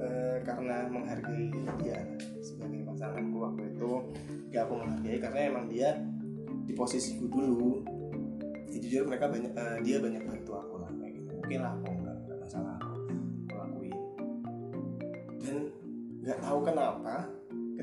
[0.00, 1.44] eh, karena menghargai
[1.82, 1.98] dia
[2.40, 3.92] sebagai pasanganku waktu itu.
[4.48, 5.98] Ya aku menghargai karena emang dia
[6.64, 7.84] di posisiku dulu.
[8.72, 10.90] Ya, jujur mereka banyak eh, dia banyak bantu aku lah.
[10.96, 11.30] Kayak gitu.
[11.42, 12.94] Oke lah aku nggak masalah aku,
[13.50, 13.94] aku lakuin
[15.42, 15.56] dan
[16.22, 17.14] nggak tahu kenapa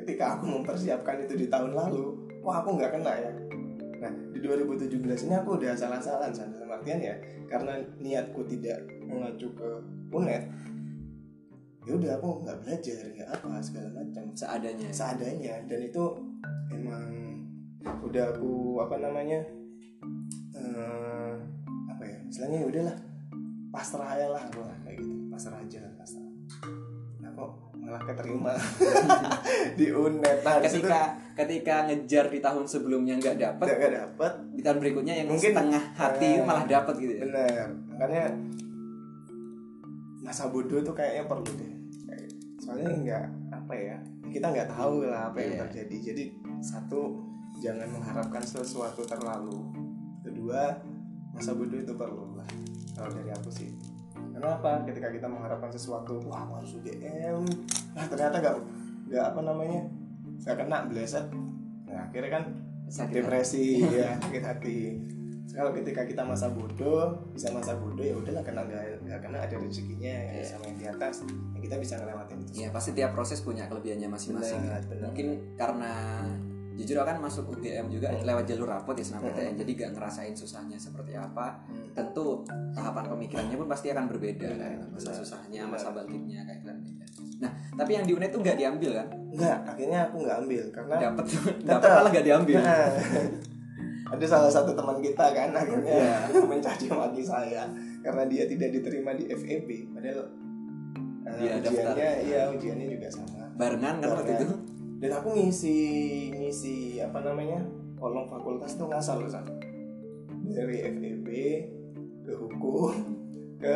[0.09, 3.31] ketika aku mempersiapkan itu di tahun lalu kok aku nggak kena ya.
[4.01, 7.13] Nah di 2017 ini aku udah salah-salah dalam artian ya
[7.45, 9.69] karena niatku tidak mengacu ke
[10.09, 10.49] unet
[11.85, 14.23] ya udah aku nggak belajar nggak apa segala macam.
[14.33, 14.89] Seadanya.
[14.89, 15.55] seadanya.
[15.69, 16.03] Dan itu
[16.73, 17.05] emang
[18.01, 19.45] udah aku apa namanya
[20.57, 21.33] eh,
[21.85, 22.97] apa ya istilahnya ya udahlah
[23.69, 24.41] pasrah aja lah
[24.81, 25.13] kayak gitu.
[25.29, 26.28] Pasrah aja pasrah
[27.89, 28.53] malah keterima.
[29.79, 31.01] Di unet nah di situ ketika
[31.33, 34.31] ketika ngejar di tahun sebelumnya nggak dapet nggak dapet.
[34.53, 37.21] di tahun berikutnya yang Mungkin- setengah hati Eh, malah dapet gitu ya?
[37.25, 37.67] bener.
[37.89, 38.23] Makanya
[40.19, 41.73] masa bodoh tuh kayaknya perlu deh.
[42.59, 43.97] Soalnya nggak apa ya
[44.29, 45.61] kita nggak tahu lah apa yang Iya.
[45.65, 45.95] terjadi.
[46.05, 46.23] Jadi
[46.61, 47.17] satu
[47.57, 49.57] jangan mengharapkan sesuatu terlalu.
[50.21, 50.77] Kedua
[51.31, 52.45] masa bodoh itu perlu lah
[52.93, 53.71] kalau dari aku sih
[54.39, 57.43] kenapa ketika kita mengharapkan sesuatu wah aku harus UGM
[57.93, 58.55] nah ternyata nggak
[59.11, 59.79] nggak apa namanya
[60.39, 61.27] nggak kena bleset
[61.85, 62.43] nah akhirnya kan
[62.89, 64.97] Sakit depresi ya sakit hati
[65.49, 70.13] kalau ketika kita masa bodoh bisa masa bodoh ya udahlah kena nggak kena ada rezekinya
[70.33, 70.45] Iya.
[70.45, 74.09] sama yang di atas ya kita bisa ngelewatin itu Iya pasti tiap proses punya kelebihannya
[74.09, 74.61] masing-masing.
[74.61, 75.05] Benar, benar.
[75.09, 75.93] Mungkin karena
[76.79, 78.23] jujur kan masuk UGM juga Hmm.
[78.23, 79.53] lewat jalur rapot ya senam Hmm.
[79.53, 81.59] Jadi gak ngerasain susahnya seperti apa.
[81.65, 81.91] Hmm.
[81.91, 84.87] Tentu tahapan pemikirannya pun pasti akan berbeda Benar, kan.
[84.89, 87.19] Masa susahnya, masa bangkitnya kayak gitu.
[87.39, 89.07] Nah, tapi yang di UNED tuh nggak diambil kan?
[89.29, 91.25] Enggak, akhirnya aku nggak ambil karena Dapat
[91.61, 92.55] dapat malah nggak diambil.
[92.59, 92.87] Nah,
[94.09, 96.41] ada salah satu teman kita kan akhirnya Iya.
[96.49, 97.63] mencaci maki saya
[97.99, 100.25] karena dia tidak diterima di FEB padahal
[101.29, 101.93] Dia daftar.
[101.93, 104.47] ujiannya iya ujiannya juga sama Barengan kan waktu itu.
[104.99, 105.77] Dan aku ngisi
[106.35, 107.63] ngisi apa namanya
[107.95, 109.47] kolom fakultas tuh ngasal San.
[110.49, 111.27] dari FEB
[112.27, 112.91] ke hukum
[113.61, 113.75] ke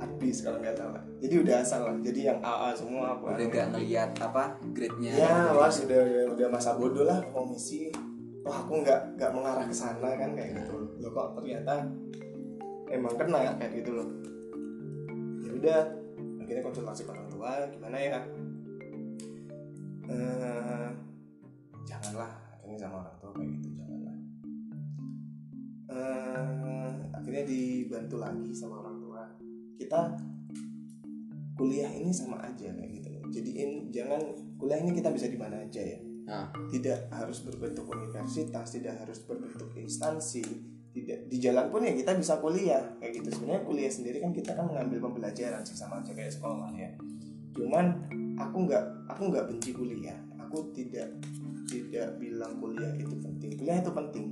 [0.00, 1.02] habis kalau nggak salah.
[1.20, 1.96] Jadi udah asal lah.
[2.00, 5.12] Jadi yang AA semua apa Udah nggak ngeliat apa grade-nya.
[5.12, 6.00] ya wah sudah
[6.36, 7.92] udah masa bodoh lah komisi.
[8.44, 10.76] Wah aku nggak nggak mengarah ke sana kan kayak gitu.
[11.00, 11.86] Loh kok ternyata
[12.88, 14.08] emang kena kayak gitu loh.
[15.44, 15.80] Ya udah
[16.40, 18.20] akhirnya konsultasi ke orang tua gimana ya
[20.10, 20.88] eh
[21.86, 24.16] janganlah akhirnya sama orang tua kayak gitu janganlah.
[25.90, 29.22] Eh akhirnya dibantu lagi sama orang tua.
[29.78, 30.00] Kita
[31.54, 33.08] kuliah ini sama aja kayak gitu.
[33.12, 34.20] Loh jadiin jangan
[34.58, 36.00] kuliah ini kita bisa di mana aja ya.
[36.30, 40.46] Nah, tidak harus berbentuk universitas tidak harus berbentuk instansi
[40.90, 43.28] tidak di jalan pun ya kita bisa kuliah kayak gitu.
[43.34, 46.90] Sebenarnya kuliah sendiri kan kita kan mengambil pembelajaran sih sama aja kayak sekolah ya.
[47.54, 50.16] Cuman aku nggak aku nggak benci kuliah.
[50.40, 51.12] Aku tidak
[51.68, 53.50] tidak bilang kuliah itu penting.
[53.60, 54.26] Kuliah itu penting.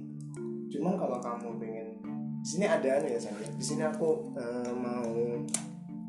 [0.73, 1.89] Cuman kalau kamu pengen
[2.39, 5.13] di sini ada anu ya saya di sini aku eh, mau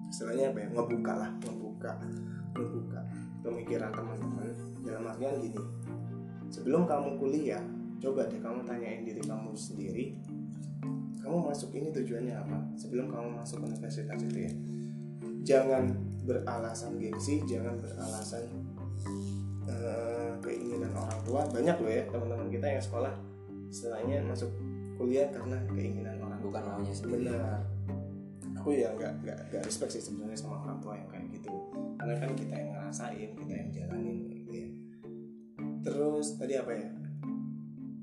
[0.08, 1.92] istilahnya apa ya ngebuka lah ngebuka
[2.56, 3.00] ngebuka
[3.44, 4.48] pemikiran teman-teman.
[4.80, 5.60] Dalam artian gini
[6.50, 7.62] sebelum kamu kuliah
[8.00, 10.16] coba deh kamu tanyain diri kamu sendiri
[11.20, 12.58] kamu masuk ini tujuannya apa?
[12.74, 14.52] Sebelum kamu masuk universitas itu ya
[15.44, 15.96] jangan
[16.28, 18.46] beralasan gengsi jangan beralasan
[19.66, 21.42] eh, keinginan orang tua.
[21.50, 23.14] Banyak loh ya teman-teman kita yang sekolah
[23.70, 24.50] istilahnya masuk
[25.00, 27.30] kuliah karena keinginan orang bukan maunya sendiri.
[27.32, 27.64] benar.
[28.60, 31.54] Aku ya nggak nggak nggak respect sih sebenarnya sama orang tua yang kayak gitu.
[31.96, 34.70] Karena kan kita yang ngerasain kita yang jalanin gitu ya.
[35.88, 36.90] Terus tadi apa ya?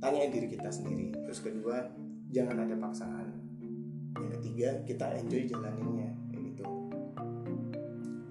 [0.01, 1.13] Tanyain diri kita sendiri.
[1.29, 1.93] Terus kedua
[2.33, 3.29] jangan ada paksaan.
[4.17, 6.26] Yang ketiga kita enjoy jalaninnya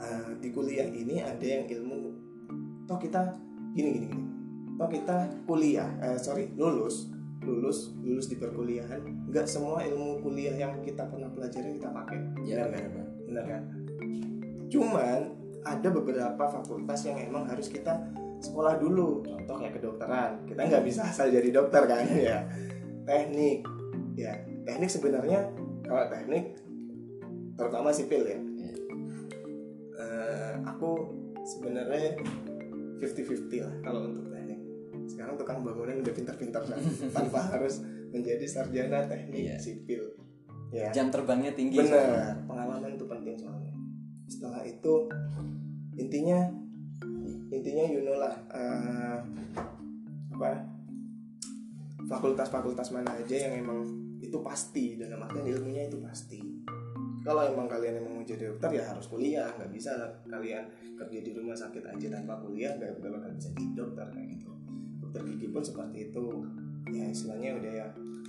[0.05, 2.13] Eh, di kuliah ini ada yang ilmu
[2.85, 3.33] toh kita
[3.73, 4.25] gini gini gini.
[4.77, 5.17] Toh kita
[5.49, 7.09] kuliah eh, sorry lulus
[7.41, 9.01] lulus lulus di perkuliahan.
[9.33, 12.19] Nggak semua ilmu kuliah yang kita pernah pelajari kita pakai.
[12.45, 12.89] Ya, benar kan?
[12.93, 13.07] benar.
[13.25, 13.61] benar kan?
[14.69, 15.19] Cuman
[15.65, 18.05] ada beberapa fakultas yang emang harus kita
[18.45, 19.25] sekolah dulu.
[19.25, 20.45] Contoh kayak kedokteran.
[20.45, 22.05] Kita nggak bisa asal jadi dokter kan?
[22.29, 22.45] Ya.
[23.05, 23.65] Teknik.
[24.17, 24.33] Ya
[24.65, 25.45] teknik sebenarnya
[25.85, 26.57] kalau teknik
[27.55, 28.39] terutama sipil ya
[30.65, 30.89] Aku
[31.43, 32.17] sebenarnya
[32.97, 34.59] 50-50 lah kalau untuk teknik.
[35.05, 36.79] Sekarang tukang bangunan udah pintar-pintar kan
[37.15, 39.55] tanpa harus menjadi sarjana teknik Iya.
[39.59, 40.03] sipil.
[40.71, 40.89] Ya.
[40.91, 41.77] Jam terbangnya tinggi.
[41.77, 43.71] benar pengalaman itu penting soalnya.
[44.25, 45.07] Setelah itu
[45.95, 46.49] intinya
[47.47, 49.17] intinya you know lah eh,
[50.33, 50.51] apa
[52.05, 53.79] fakultas-fakultas mana aja yang emang
[54.19, 56.41] itu pasti dalam artian ilmunya itu pasti
[57.25, 59.49] kalau emang kalian emang mau jadi dokter ya harus kuliah.
[59.51, 59.91] Nggak bisa
[60.23, 60.63] kalian
[60.95, 64.49] kerja di rumah sakit aja tanpa kuliah nggak bakal bisa jadi dokter kayak gitu.
[65.01, 66.25] Dokter gigi pun seperti itu.
[66.93, 67.87] Ya istilahnya udah ya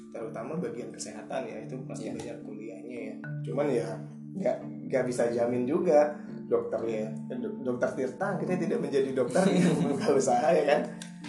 [0.09, 2.17] terutama bagian kesehatan ya itu pasti Iya.
[2.17, 3.15] banyak kuliahnya ya.
[3.45, 3.89] Cuman ya
[4.33, 4.57] nggak
[4.89, 6.17] nggak bisa jamin juga
[6.49, 10.81] dokter ya Dok- dokter Tirta akhirnya tidak menjadi dokter yang membuka usaha ya kan.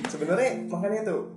[0.07, 1.35] Sebenarnya makanya tuh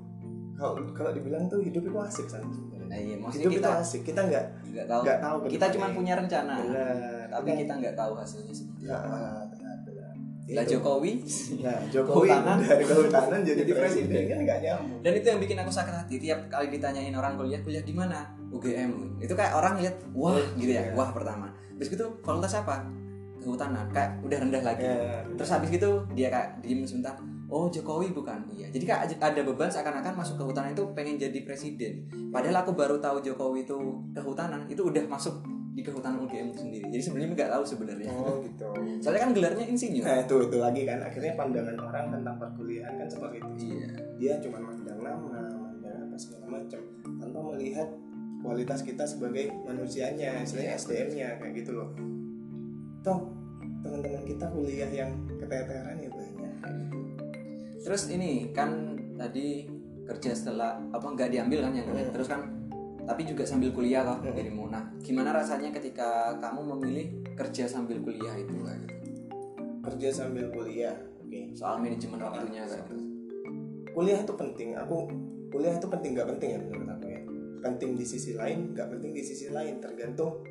[0.54, 2.44] kalau kalau dibilang tuh hidup itu asik kan
[2.90, 4.02] Nah, iya, hidup kita itu asik.
[4.02, 5.00] Kita nggak nggak tahu.
[5.02, 9.06] nggak tahu Kita cuma punya rencana, benar tapi kita nggak tahu hasilnya seperti apa.
[9.48, 10.12] benar, benar.
[10.50, 10.64] Lah.
[10.64, 11.12] Jokowi
[11.60, 12.58] Nah, Jokowi Kehutanan.
[12.60, 14.22] dari kehutanan jadi Jadi presiden presiden.
[14.26, 14.98] kan nggak nyambung.
[15.00, 18.18] dan itu yang bikin aku sakit hati tiap kali ditanyain orang kuliah kuliah di mana
[18.48, 20.92] UGM itu kayak orang lihat wah gitu ya Iya.
[20.92, 22.82] wah pertama terus gitu fakultas apa
[23.38, 27.14] kehutanan kayak udah rendah lagi Ya, terus habis gitu dia kayak diem sebentar
[27.50, 28.46] oh Jokowi bukan?
[28.54, 28.70] Iya.
[28.70, 32.06] Jadi kayak ada beban seakan-akan masuk kehutanan itu pengen jadi presiden.
[32.30, 33.76] Padahal aku baru tahu Jokowi itu
[34.14, 36.86] kehutanan itu udah masuk di kehutanan UGM itu sendiri.
[36.90, 38.10] Jadi sebenarnya nggak tahu sebenarnya.
[38.14, 38.68] Oh gitu.
[39.02, 40.04] soalnya kan gelarnya insinyur.
[40.06, 40.98] Nah itu itu lagi kan.
[41.02, 43.50] Akhirnya pandangan orang tentang perkuliahan kan seperti itu.
[43.74, 43.88] iya.
[44.20, 46.80] Dia cuma mandang nama, mandang apa segala macam.
[47.18, 47.88] Tanpa melihat
[48.40, 51.90] kualitas kita sebagai manusianya, istilahnya SDM-nya kayak gitu loh.
[53.04, 53.20] Toh
[53.80, 55.10] teman-teman kita kuliah yang
[55.40, 56.19] keteteran gitu.
[57.80, 59.64] Terus ini kan tadi
[60.04, 61.88] kerja setelah apa nggak diambil kan yang.
[61.88, 62.12] Hmm.
[62.12, 62.40] Terus kan
[63.00, 64.36] tapi juga sambil kuliah toh Hmm.
[64.36, 64.68] dirimu.
[64.68, 68.94] Nah, gimana rasanya ketika kamu memilih kerja sambil kuliah itu kayak gitu?
[69.80, 71.40] Kerja sambil kuliah, oke.
[71.56, 72.94] Soal manajemen waktunya kayak gitu.
[73.90, 75.10] kuliah itu penting aku
[75.50, 77.20] kuliah itu penting nggak penting ya menurut aku ya
[77.58, 80.46] penting di sisi lain nggak penting di sisi lain tergantung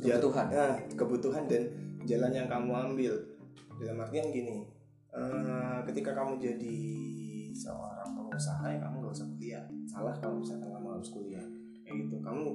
[0.00, 0.46] Kebutuhan.
[0.48, 1.68] nah, kebutuhan dan
[2.08, 3.12] jalan yang kamu ambil
[3.76, 4.64] dalam artian gini
[5.16, 6.78] eh, ketika kamu jadi
[7.56, 9.64] seorang pengusaha ya kamu nggak usah kuliah.
[9.88, 11.46] Salah kalau misalkan kamu harus kuliah.
[11.82, 12.16] Kayak gitu.
[12.20, 12.46] Kamu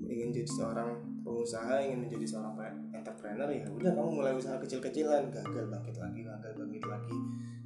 [0.00, 2.56] ingin jadi seorang pengusaha ingin menjadi seorang
[2.90, 5.30] entrepreneur ya udah kamu mulai usaha kecil-kecilan.
[5.30, 7.16] Gagal bangkit lagi gagal bangkit lagi.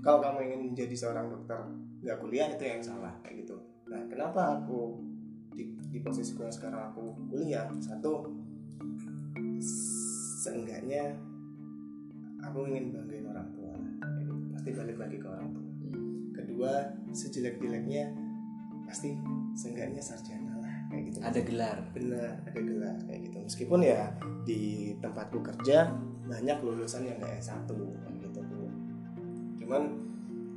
[0.05, 1.59] Kalau kamu ingin menjadi seorang dokter
[2.05, 3.57] nggak kuliah itu yang salah kayak gitu.
[3.89, 5.01] Nah kenapa aku
[5.55, 7.65] di, di posisiku yang sekarang aku kuliah?
[7.81, 8.29] Satu
[10.45, 11.17] seenggaknya
[12.45, 13.64] aku ingin banggain orang tua.
[14.65, 15.69] Pasti balik lagi ke orang tua.
[16.41, 16.73] Kedua
[17.13, 18.17] sejelek-jeleknya
[18.89, 19.13] pasti
[19.53, 21.19] seenggaknya sarjana lah kayak gitu.
[21.21, 21.79] Ada gelar.
[21.93, 23.39] Benar ada gelar kayak gitu.
[23.45, 24.09] Meskipun ya
[24.49, 25.93] di tempatku kerja
[26.25, 28.41] banyak lulusan yang nggak S1 kayak gitu.
[29.61, 30.01] Cuman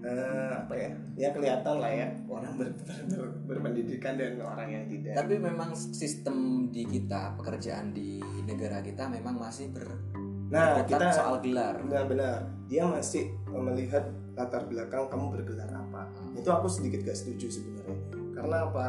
[0.08, 0.90] eh, apa ya
[1.20, 5.20] ya kelihatan lah ya orang ber, ber- ber- berpendidikan dan orang yang tidak.
[5.20, 10.16] Tapi memang sistem di kita pekerjaan di negara kita memang masih ber
[10.48, 11.76] nah berkutat kita soal gelar.
[11.84, 14.08] Benar-benar dia masih melihat
[14.38, 16.08] latar belakang kamu bergelar apa.
[16.38, 17.98] Itu aku sedikit gak setuju sebenarnya.
[18.38, 18.86] Karena apa?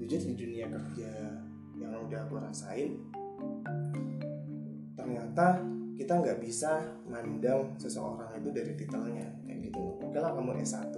[0.00, 1.10] Jujur di dunia kerja
[1.74, 2.98] yang udah aku rasain
[4.94, 5.60] ternyata
[5.94, 9.28] kita nggak bisa mandang seseorang itu dari titelnya.
[9.44, 9.82] Kayak gitu.
[10.00, 10.94] Oke lah kamu S1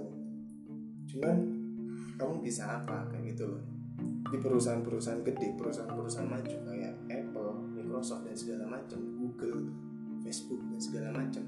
[1.07, 1.37] cuman
[2.17, 3.07] kamu bisa apa?
[3.11, 3.63] Kayak gitu loh.
[4.27, 9.71] Di perusahaan-perusahaan gede perusahaan-perusahaan maju kayak Apple, Microsoft dan segala macam Google,
[10.27, 11.43] Facebook dan segala macam.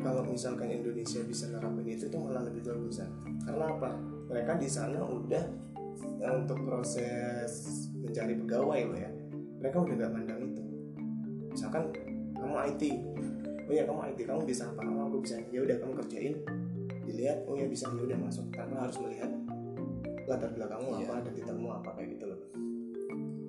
[0.00, 3.04] Kalau misalkan Indonesia bisa nerapin itu tuh malah lebih bagus
[3.44, 3.92] karena apa?
[4.32, 5.44] Mereka di sana udah
[6.20, 9.10] ya, untuk proses mencari pegawai loh ya.
[9.60, 10.62] Mereka udah gak mandang itu.
[11.52, 11.92] Misalkan
[12.36, 12.82] kamu IT
[13.64, 14.80] oh ya kamu IT kamu bisa apa?
[14.84, 15.40] Oh, aku bisa.
[15.52, 16.34] Ya udah kamu kerjain.
[17.04, 17.44] Dilihat.
[17.48, 17.88] Oh ya bisa.
[17.92, 18.44] Ya udah masuk.
[18.52, 19.32] Tanpa harus melihat
[20.24, 21.04] latar belakangmu Iya.
[21.04, 22.23] apa dan titelmu apa kayak gitu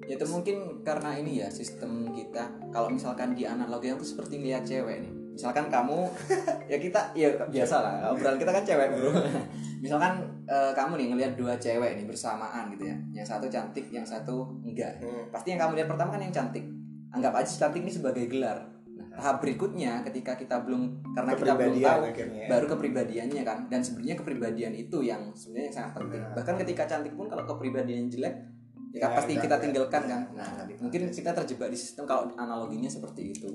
[0.05, 2.45] itu mungkin karena ini ya sistem kita.
[2.69, 5.13] Kalau misalkan di analogi itu seperti ngeliat cewek nih.
[5.35, 6.07] Misalkan kamu
[6.71, 9.11] ya kita ya biasa lah obrolan kita kan cewek bro.
[9.83, 12.97] Misalkan eh, kamu nih ngelihat dua cewek nih bersamaan gitu ya.
[13.11, 15.01] Yang satu cantik yang satu enggak.
[15.01, 15.27] Hmm.
[15.33, 16.63] pasti yang kamu lihat pertama kan yang cantik.
[17.11, 18.71] Anggap aja cantik ini sebagai gelar.
[18.95, 22.49] Nah, tahap berikutnya ketika kita belum karena kita belum tahu akhirnya ya.
[22.55, 23.59] baru kepribadiannya kan.
[23.67, 26.21] Dan sebenarnya kepribadian itu yang sebenarnya yang sangat penting.
[26.31, 28.54] Bahkan ketika cantik pun kalau kepribadian jelek
[28.95, 30.21] ya, Ya, pasti kita tinggalkan ya, kan?
[30.33, 30.79] Nah dipakai.
[30.79, 33.51] mungkin kita terjebak di sistem kalau analoginya seperti itu.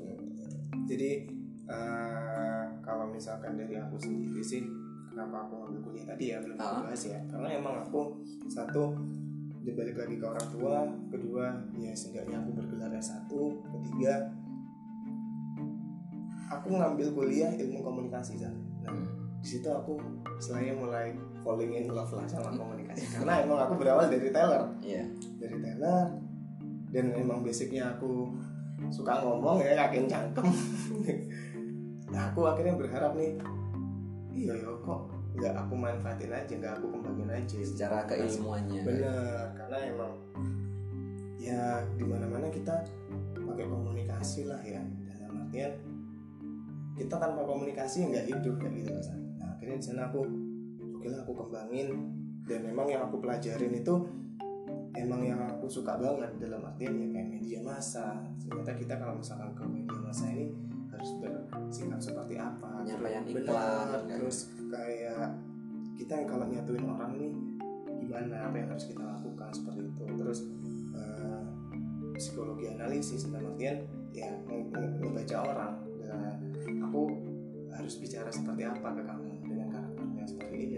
[0.84, 1.10] Jadi
[1.64, 4.60] eh, kalau misalkan dari aku sendiri sih
[5.06, 6.66] kenapa aku ngambil kuliah tadi ya belum Ah.
[6.76, 7.18] aku bahas ya.
[7.26, 8.00] Karena emang aku
[8.46, 8.92] satu
[9.60, 10.76] dibalik lagi ke orang tua
[11.08, 13.28] kedua ya seenggaknya aku bergelar S1
[13.70, 14.32] ketiga
[16.50, 18.96] aku ngambil kuliah ilmu komunikasi kan nah
[19.40, 19.96] di situ aku
[20.36, 23.16] selain mulai falling in love lah sama komunikasi.
[23.16, 24.68] Karena emang aku berawal dari teller.
[24.84, 25.04] Iya.
[25.40, 26.06] Dari teller.
[26.92, 28.28] Dan emang basicnya aku
[28.92, 30.48] suka ngomong ya yakin cangkem.
[32.10, 33.38] Nah aku akhirnya berharap nih
[34.34, 37.56] iya ya kok nggak aku manfaatin aja nggak aku kembangin aja.
[37.62, 38.82] Secara keilmuannya.
[38.82, 40.12] Bener karena emang
[41.38, 42.82] ya di mana mana kita
[43.38, 44.82] pakai komunikasi lah ya.
[45.06, 45.70] Dalam artian
[46.98, 49.08] kita tanpa komunikasi nggak hidup kayak gitu mas
[49.70, 50.20] akhirnya di sana aku
[50.98, 51.88] oke lah aku kembangin.
[52.42, 53.94] Dan memang yang aku pelajarin itu
[54.98, 58.18] emang yang aku suka banget dalam artian ya kayak media massa.
[58.42, 60.50] Ternyata kita kalau misalkan ke media massa ini
[60.90, 64.02] harus bersikap seperti apa Penyampaian iklan, kan.
[64.10, 65.38] terus kayak
[65.96, 67.32] kita kalau nyatuin orang nih
[68.02, 70.04] gimana apa yang harus kita lakukan seperti itu.
[70.18, 70.38] Terus
[70.98, 71.42] eh,
[72.18, 74.34] psikologi analisis dalam artian ya
[74.98, 75.72] ngebaca orang.
[76.02, 76.34] Nah,
[76.90, 77.30] aku
[77.70, 79.19] harus bicara seperti apa ke kamu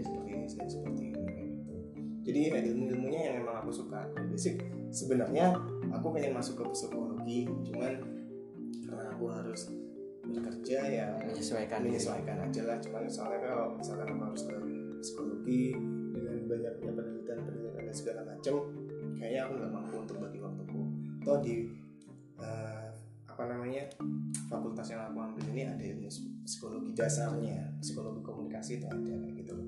[0.03, 1.73] seperti ini seperti ini dan seperti ini kayak gitu.
[2.23, 3.99] Jadi ya ilmu-ilmunya yang emang aku suka.
[4.15, 4.55] Dan basic
[4.93, 5.55] sebenarnya
[5.91, 7.39] aku pengen masuk ke psikologi
[7.71, 7.93] cuman
[8.87, 9.61] karena aku harus
[10.23, 11.89] bekerja ya menyesuaikan diri.
[11.95, 12.77] menyesuaikan aja lah.
[12.79, 14.57] Cuman soalnya kalau misalkan aku harus ke
[15.03, 15.63] psikologi
[16.15, 18.55] dengan banyaknya penelitian penelitian dan segala macam
[19.19, 20.81] kayaknya aku nggak mampu untuk bagi waktuku.
[21.27, 21.55] Toh di
[22.39, 22.87] eh,
[23.27, 23.83] apa namanya
[24.47, 26.07] fakultas yang aku ambil ini ada ilmu
[26.47, 27.75] psikologi dasarnya.
[27.83, 29.67] Psikologi komunikasi itu ada kayak gitu loh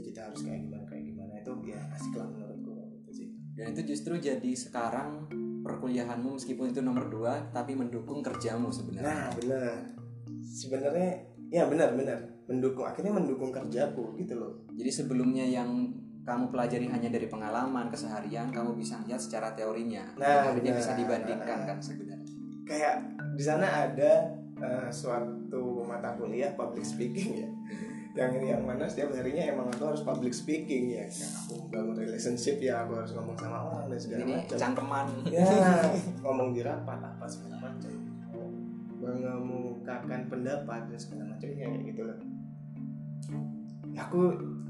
[0.00, 1.32] jadi kita harus kayak gimana kayak gimana.
[1.44, 3.28] Itu ya asik lah menurutku kayak gitu sih.
[3.52, 5.28] Dan itu justru jadi sekarang
[5.60, 9.04] perkuliahanmu meskipun itu nomor dua tapi mendukung kerjamu sebenarnya.
[9.04, 9.72] Nah benar
[10.40, 11.10] sebenarnya
[11.52, 14.64] ya benar benar mendukung akhirnya mendukung kerjaku gitu loh.
[14.72, 15.92] Jadi sebelumnya yang
[16.24, 20.16] kamu pelajari hanya dari pengalaman keseharian kamu bisa lihat secara teorinya.
[20.16, 22.28] Nah, akhirnya bisa dibandingkan kan sebenarnya.
[22.64, 22.96] Kayak
[23.36, 24.12] di sana ada
[24.56, 27.48] eh, suatu mata kuliah public speaking ya
[28.10, 31.06] yang yang mana setiap harinya emang aku harus public speaking ya.
[31.06, 34.58] Aku membangun relationship ya aku harus ngomong sama orang dan segala ini macam.
[34.58, 35.46] cangkeman ya
[36.26, 37.92] ngomong di rapat apa segala macam.
[39.00, 42.18] Mengemukakan pendapat dan segala macamnya kayak gitu loh
[43.96, 44.20] aku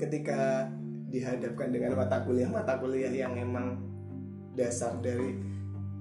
[0.00, 0.68] ketika
[1.10, 3.76] dihadapkan dengan mata kuliah mata kuliah yang emang
[4.54, 5.38] dasar dari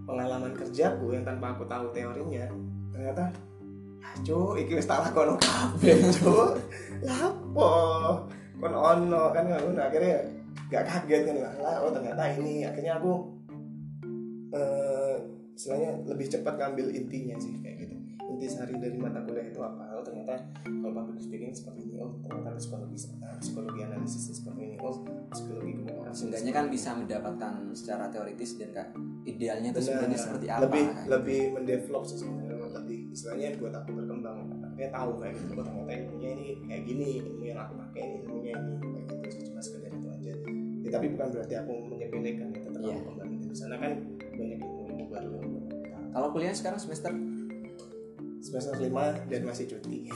[0.05, 2.45] pengalaman kerjaku yang tanpa aku tahu teorinya
[2.93, 3.33] ternyata
[4.25, 6.57] cuk iki wis tak lakono kabeh cuk.
[7.03, 7.69] Lapo
[8.59, 9.79] kon ono kan ngono.
[9.79, 10.19] Akhirnya
[10.69, 12.67] gak kaget kan lah oh ternyata ini.
[12.67, 13.13] Akhirnya aku
[14.55, 15.15] eh
[15.55, 17.95] istilahnya lebih cepat ngambil intinya sih kayak gitu.
[18.29, 19.89] Inti sehari dari mata kuliah itu apa?
[19.95, 24.75] Oh ternyata kalau public speaking seperti ini oh ternyata psikologi uh, psikologi analisis seperti ini
[24.79, 24.95] oh
[25.29, 28.87] psikologi komunikasi seenggaknya kan bisa mendapatkan secara teoritis dan kak
[29.27, 29.87] idealnya itu Benar.
[29.91, 31.05] sebenarnya seperti apa lebih kan?
[31.05, 32.48] lebih mendevelop sih sebenarnya.
[32.48, 32.48] lebih
[33.09, 37.43] istilahnya buat aku berkembang akhirnya tahu kayak gitu oh, ternyata ilmunya ini kayak gini ilmu
[37.43, 39.27] yang aku pakai ini ilmunya ini kayak gitu.
[39.29, 40.33] Sih cuma sekedar itu aja.
[40.79, 42.93] Ya, tapi bukan berarti aku menyepelekan ya tetap Iya.
[42.95, 43.91] aku kembali dari sana kan
[44.31, 45.67] banyak ilmu ilmu baru yang aku
[46.09, 47.11] kalau kuliah sekarang semester?
[48.39, 49.97] Semester lima dan masih cuti.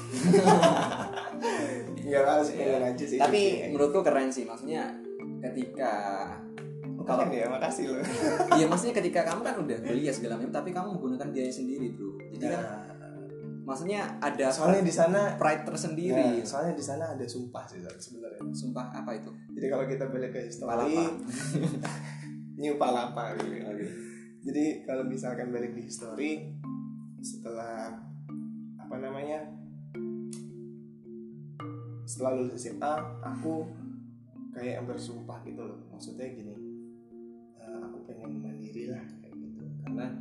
[2.03, 3.71] Ya harus pengen aja sih tapi cuti.
[3.71, 4.91] menurutku keren sih maksudnya
[5.39, 5.91] ketika
[7.03, 7.99] kalau ya makasih loh.
[8.55, 12.12] Iya maksudnya ketika kamu kan udah kuliah segala macam tapi kamu menggunakan biaya sendiri bro
[12.33, 12.81] jadi kan nah,
[13.63, 18.41] maksudnya ada soalnya di sana pride tersendiri ya, soalnya di sana ada sumpah sih sebenarnya
[18.51, 21.03] sumpah apa itu Jadi kalau kita balik ke history, Palapa.
[22.61, 23.55] new palapa gitu.
[24.43, 26.51] Jadi kalau misalkan balik di history,
[27.23, 27.95] setelah
[28.75, 29.47] apa namanya,
[32.03, 32.93] setelah lulus SMA,
[33.23, 33.71] aku
[34.51, 35.79] kayak bersumpah gitu loh.
[35.95, 36.55] Maksudnya gini,
[37.55, 39.63] eh, aku pengen mandiri lah kayak gitu.
[39.87, 40.11] Karena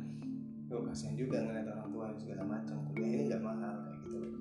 [0.71, 2.77] gue kasihan juga ngeliat orang dan segala macam.
[2.93, 4.17] Kuliah ini nggak mahal kayak gitu.
[4.21, 4.33] Loh.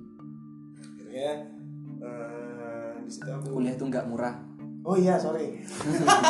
[0.76, 1.30] Akhirnya
[2.04, 4.36] eh, di situ aku kuliah itu nggak murah.
[4.84, 5.56] Oh iya sorry.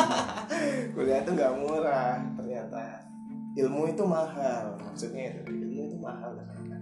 [0.95, 3.03] Kuliah itu nggak murah ternyata.
[3.53, 6.77] Ilmu itu mahal Maksudnya itu ilmu itu mahal ternyata.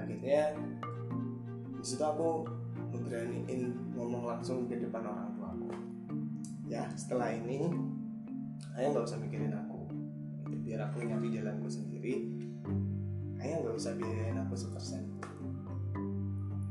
[0.00, 0.56] Akhirnya
[1.76, 2.48] di situ aku
[2.96, 5.68] beraniin ngomong langsung ke depan orang tua aku.
[6.66, 7.68] Ya setelah ini
[8.72, 9.84] Ayah nggak usah mikirin aku.
[10.64, 12.46] Biar aku nyari jalanku sendiri
[13.46, 15.06] Ayah nggak usah biayain aku sepersen.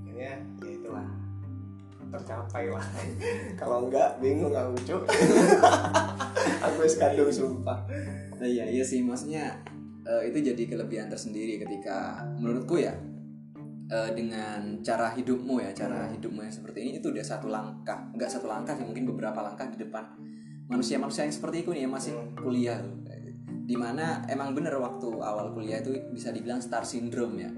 [0.03, 1.07] Akhirnya ya itulah.
[2.11, 2.83] Tercapai lah.
[3.59, 5.03] Kalau enggak bingung aku cuk.
[6.65, 7.87] Aku wis kandung sumpah.
[8.35, 8.99] Nah, iya iya sih.
[9.01, 9.55] Maksudnya
[10.03, 12.91] eh, itu jadi kelebihan tersendiri ketika menurutku ya
[13.87, 18.11] eh, dengan cara hidupmu ya cara hidupmu yang seperti ini itu udah satu langkah.
[18.11, 20.03] Nggak satu langkah sih mungkin beberapa langkah di depan.
[20.67, 22.35] Manusia-manusia yang seperti itu nih yang masih Hmm.
[22.35, 22.79] kuliah.
[23.65, 27.49] Di mana emang bener waktu awal kuliah itu bisa dibilang star syndrome ya.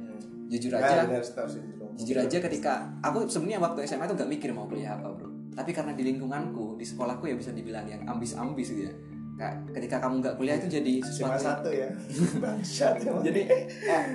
[0.47, 1.91] Jujur aja benar star syndrome.
[1.97, 5.27] jujur aja ketika aku sebenarnya waktu SMA itu gak mikir mau kuliah apa bro.
[5.51, 8.93] Tapi karena di lingkunganku di sekolahku ya bisa dibilang yang ambis-ambis gitu ya.
[9.37, 11.89] Kayak ketika kamu nggak kuliah itu jadi sesuatu satu ya.
[12.43, 13.21] Bangsat emang.
[13.25, 13.41] jadi
[13.89, 14.05] eh,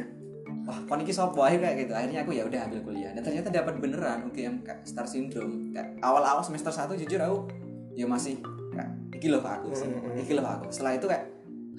[0.62, 1.92] wah kon iki akhirnya kayak gitu.
[1.92, 3.10] Akhirnya aku ya udah ambil kuliah.
[3.12, 5.74] Dan ternyata dapat beneran UGM kayak star syndrome.
[5.74, 7.38] Kayak awal-awal semester 1 jujur aku
[7.98, 8.38] ya masih
[8.72, 10.16] kayak iki loh aku Hmm.
[10.16, 11.28] iki loh aku setelah itu kayak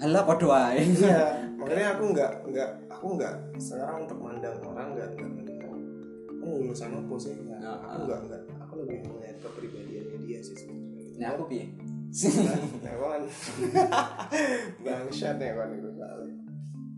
[0.01, 5.09] halah podo ae Iya, makanya aku nggak nggak aku nggak sekarang untuk mandang orang nggak
[5.13, 5.69] nggak melihat
[6.29, 7.33] aku lulusan apa sih.
[7.37, 11.13] Nggak, Nah, aku nggak nggak aku lebih melihat kepribadiannya dia sih sebenarnya.
[11.21, 11.65] Nah aku piye?
[12.83, 13.21] Nah kan
[14.85, 15.89] bangsat ya kan itu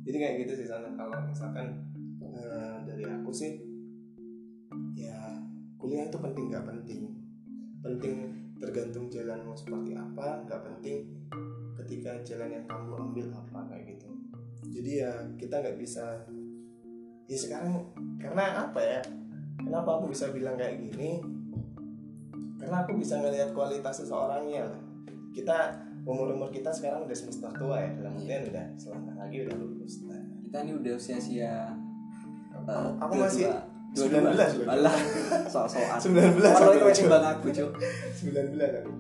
[0.05, 1.81] jadi kayak gitu sih sana kalau misalkan
[2.21, 3.57] eh, dari aku sih
[4.93, 5.17] ya
[5.81, 7.01] kuliah itu penting nggak penting.
[7.85, 8.15] Penting
[8.55, 11.05] tergantung jalanmu seperti apa nggak penting
[11.85, 14.09] ketika jalan yang kamu ambil apa kayak gitu.
[14.73, 16.25] Jadi ya kita nggak bisa
[17.25, 17.85] ya sekarang
[18.17, 19.01] karena apa ya?
[19.55, 21.21] Kenapa aku bisa bilang kayak gini?
[22.57, 24.81] Karena aku bisa ngelihat kualitas seseorangnya lah.
[25.29, 29.55] Kita umur umur kita sekarang udah semester tua ya dalam artian udah selangkah lagi udah
[29.57, 29.93] lulus.
[30.05, 31.53] Nah, kita ini udah usia-usia
[32.53, 34.73] aku, aku dua- masih dua- 19 dua- loh.
[34.75, 34.95] alah
[35.47, 35.97] sok-sokan.
[36.03, 36.95] 19 kalau aku, itu Cuk.
[36.99, 37.69] timbang aku cuy
[38.11, 38.91] 19 aku.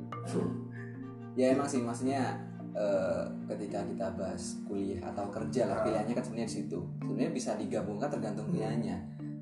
[1.35, 2.39] Ya emang sih maksudnya
[2.75, 5.83] eh, ketika kita bahas kuliah atau kerja lah Ah.
[5.87, 6.79] pilihannya kan sebenarnya di situ.
[6.99, 8.97] Sebenarnya bisa digabungkan tergantung pilihannya.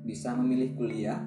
[0.06, 1.18] Bisa memilih kuliah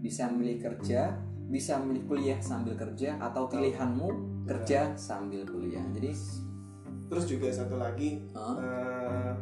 [0.00, 1.12] bisa memilih kerja
[1.50, 4.08] bisa memilih kuliah sambil kerja atau pilihanmu
[4.48, 5.84] kerja sambil kuliah.
[5.92, 6.14] Jadi
[7.10, 9.34] terus juga satu lagi eh, eh,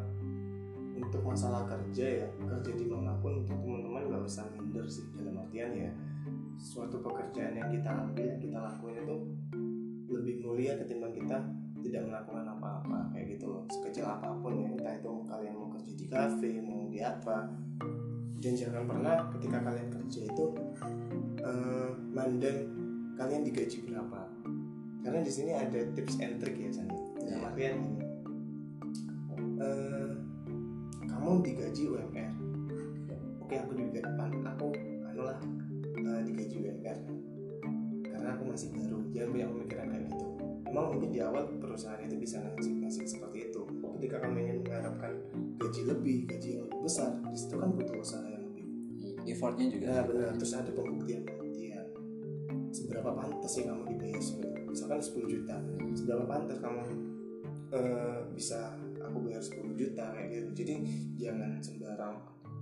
[0.98, 5.38] untuk masalah kerja ya kerja di mana pun untuk teman-teman nggak usah minder sih dalam
[5.40, 5.90] artian ya
[6.58, 9.16] suatu pekerjaan yang kita ambil yang kita lakuin itu
[10.10, 11.38] lebih mulia ketimbang kita
[11.84, 13.62] tidak melakukan apa-apa kayak gitu loh.
[13.70, 17.48] Sekecil apa pun ya entah itu kalian mau kerja di kafe mau di apa.
[18.38, 20.44] Dan jangan pernah ketika kalian kerja itu
[21.42, 22.58] eh, mandang
[23.18, 24.22] kalian digaji berapa.
[25.02, 27.36] Karena di sini ada tips and trick ya dalam Iya.
[27.50, 28.04] artian gini.
[29.58, 30.10] Eh,
[31.10, 32.30] kamu digaji UMR
[33.48, 34.04] oke aku digaji
[34.44, 34.68] aku
[35.08, 35.40] anu lah
[36.04, 36.98] uh, digaji UMR
[38.04, 39.00] karena aku masih baru.
[39.16, 40.27] Jangan punya pemikiran kayak gitu
[40.68, 43.60] emang mungkin di awal perusahaan itu bisa ngasih ngasih seperti itu.
[43.98, 45.12] Ketika kamu ingin mengharapkan
[45.58, 48.64] gaji lebih gaji yang lebih besar di situ kan butuh usaha yang lebih.
[49.26, 49.86] Effortnya juga.
[49.90, 50.30] Nah benar.
[50.36, 51.86] Terus ada pembuktian pembuktian.
[52.70, 54.22] Seberapa pantas sih kamu dibayar
[54.68, 55.56] misalkan 10 juta.
[55.96, 56.82] Seberapa pantas kamu
[57.72, 60.48] uh, bisa aku bayar 10 juta kayak gitu.
[60.62, 60.74] Jadi
[61.16, 62.14] jangan sembarang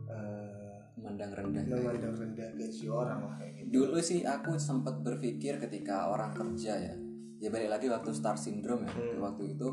[0.09, 1.63] uh, memandang rendah.
[1.69, 3.69] memandang rendah gaji orang lah kayak gitu.
[3.83, 7.06] Dulu sih aku sempat berpikir ketika orang kerja ya
[7.47, 9.23] ya balik lagi waktu star syndrome ya Hmm.
[9.23, 9.67] waktu itu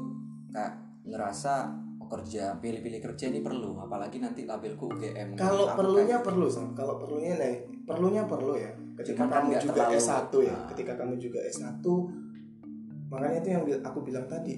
[0.48, 1.54] kayak ngerasa
[1.98, 6.46] oh, kerja pilih-pilih kerja ini perlu apalagi nanti labelku UGM kalau Aku perlunya kayak- perlu
[6.48, 6.72] Sam.
[6.72, 10.54] kalau perlunya nih perlunya perlu ya ketika Cuman kan kamu nggak juga terlalu- S1 ya
[10.54, 10.66] Nah.
[10.70, 11.86] ketika kamu juga S1
[13.10, 14.54] makanya itu yang aku bilang tadi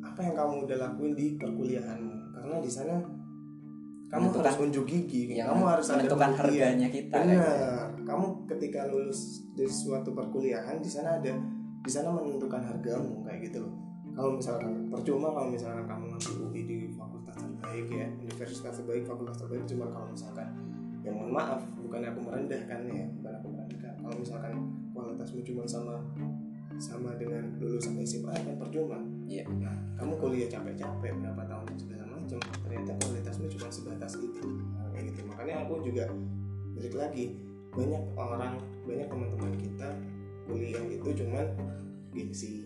[0.00, 2.94] apa yang kamu udah lakuin di perkuliahanmu karena di sana
[4.06, 7.34] kamu Menentukan- harus unjuk gigi yang kamu harus ada menentukan harganya kita kayak gitu.
[7.34, 9.20] benar kamu ketika lulus
[9.52, 11.32] dari suatu perkuliahan di sana ada
[11.86, 13.74] di sana menentukan hargamu kayak gitu loh.
[14.10, 19.36] Kalau misalkan percuma kalau misalkan kamu ngambil UI di fakultas terbaik ya universitas terbaik fakultas
[19.38, 20.48] terbaik cuma kalau misalkan
[21.06, 23.94] ya mohon maaf bukan aku merendahkan ya bukan aku merendahkan.
[24.02, 24.52] Kalau misalkan
[24.90, 25.94] kualitasmu cuma sama
[26.76, 28.98] sama dengan lulusan SMA kan percuma.
[29.30, 29.46] Iya.
[29.62, 34.42] nah kamu kuliah capek-capek berapa tahun segala macam ternyata kualitasmu cuma sebatas itu.
[34.74, 35.20] Nah, kayak gitu.
[35.30, 36.10] Makanya aku juga
[36.74, 37.24] balik lagi
[37.76, 38.56] banyak orang
[38.88, 39.75] banyak teman-teman kita
[40.88, 41.46] itu cuman
[42.12, 42.64] gengsi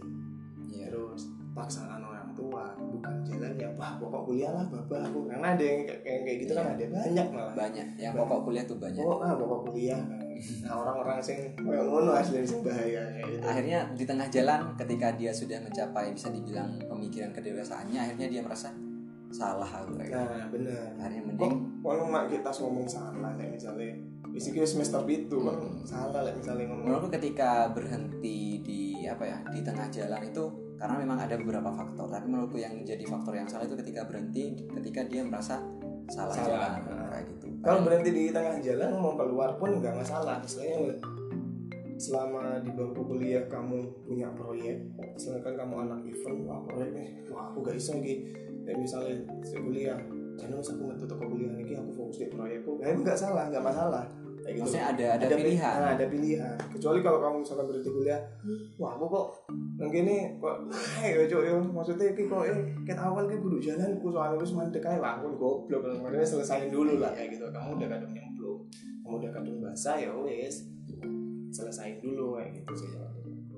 [0.71, 0.87] Iya.
[0.95, 5.03] terus paksaan orang tua bukan jalannya wah pokok kuliah lah bapak.
[5.11, 6.73] Aku karena ada yang kayak kayak gitu kan Iya.
[6.79, 7.55] ada banyak malah.
[7.59, 7.87] Banyak.
[7.99, 9.03] Yang pokok kuliah tuh banyak.
[9.03, 10.03] Pokok ah pokok kuliah.
[10.65, 13.45] Nah orang-orang sing kayak ngono asli sing bahaya gitu.
[13.45, 18.73] Akhirnya di tengah jalan ketika dia sudah mencapai bisa dibilang pemikiran kedewasaannya akhirnya dia merasa
[19.31, 20.19] salah aku kayak gitu.
[20.19, 21.55] nah bener akhirnya mending
[21.87, 23.95] kalau mak kita ngomong salah kayak misalnya
[24.31, 25.83] Basically semester itu kan Hmm.
[25.83, 30.45] salah lah misalnya ngomong menurutku ketika berhenti di apa ya di tengah jalan itu
[30.77, 34.55] karena memang ada beberapa faktor tapi menurutku yang jadi faktor yang salah itu ketika berhenti
[34.71, 35.59] ketika dia merasa
[36.07, 36.47] salah, Salah.
[36.47, 37.09] jalan Nah.
[37.11, 40.95] kayak gitu kalau berhenti di tengah jalan mau keluar pun nggak masalah misalnya
[41.97, 43.77] selama di bangku kuliah kamu
[44.07, 48.15] punya proyek misalkan kamu anak event wah proyek nih wah aku gak bisa lagi
[48.65, 49.15] kayak misalnya
[49.45, 49.99] saya kuliah
[50.41, 52.81] jangan usah aku metu toko kuliah ini aku fokus di proyekku.
[52.81, 54.05] Nah, itu nggak salah nggak masalah.
[54.41, 54.65] Kayak gitu.
[54.65, 55.77] Maksudnya ada ada, pi- pilihan?
[55.77, 56.57] Nah, ada pilihan.
[56.73, 58.21] Kecuali kalau kamu misalkan berhenti kuliah
[58.81, 59.27] wah aku kok
[59.77, 60.57] yang gini kok
[61.05, 61.57] hei ojo yo.
[61.61, 65.21] Maksudnya iki kok eh ket awal ki kudu jalan ku soalnya wis mandek ae lah
[65.21, 65.85] aku goblok.
[66.01, 67.45] Makanya selesaiin dulu lah kayak gitu.
[67.53, 68.61] Kamu udah kadung nyemplung
[69.11, 70.71] kamu udah kadung basah ya wis.
[71.51, 72.89] Selesaiin dulu kayak gitu sih.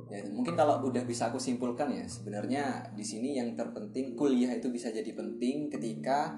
[0.09, 4.69] Ya mungkin kalau udah bisa aku simpulkan ya sebenarnya di sini yang terpenting kuliah itu
[4.69, 6.37] bisa jadi penting ketika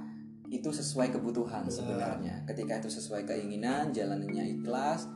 [0.54, 1.74] itu sesuai kebutuhan Benar.
[1.74, 2.34] sebenarnya.
[2.46, 5.10] Ketika itu sesuai keinginan jalannya ikhlas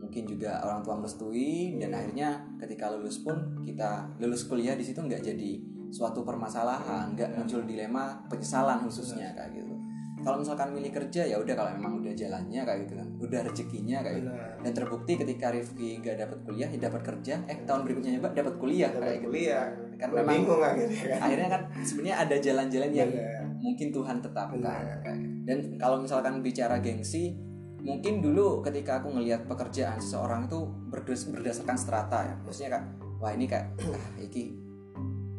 [0.00, 4.96] mungkin juga orang tua merestui dan akhirnya ketika lulus pun kita lulus kuliah di situ
[5.04, 5.52] nggak jadi
[5.92, 9.74] suatu permasalahan nggak muncul dilema penyesalan khususnya kayak gitu.
[10.18, 13.08] Kalau misalkan milih kerja ya udah kalau memang udah jalannya kayak gitu kan.
[13.22, 14.30] Udah rezekinya kayak gitu.
[14.66, 18.90] Dan terbukti ketika Rifki gak dapat kuliah ya dapat kerja eh tahun berikutnya dapat kuliah
[18.90, 19.28] dapat kayak gitu.
[19.30, 19.64] kuliah.
[19.98, 21.18] Kan Gua memang bingung akhirnya kan.
[21.22, 23.10] akhirnya kan sebenarnya ada jalan-jalan yang.
[23.58, 25.28] Mungkin Tuhan tetapkan kayak gitu.
[25.46, 27.34] dan kalau misalkan bicara gengsi
[27.78, 32.34] mungkin dulu ketika aku ngelihat pekerjaan seseorang itu berdas- berdasarkan strata ya.
[32.42, 32.84] Maksudnya kak
[33.22, 33.66] wah ini kayak
[33.98, 34.54] ah iki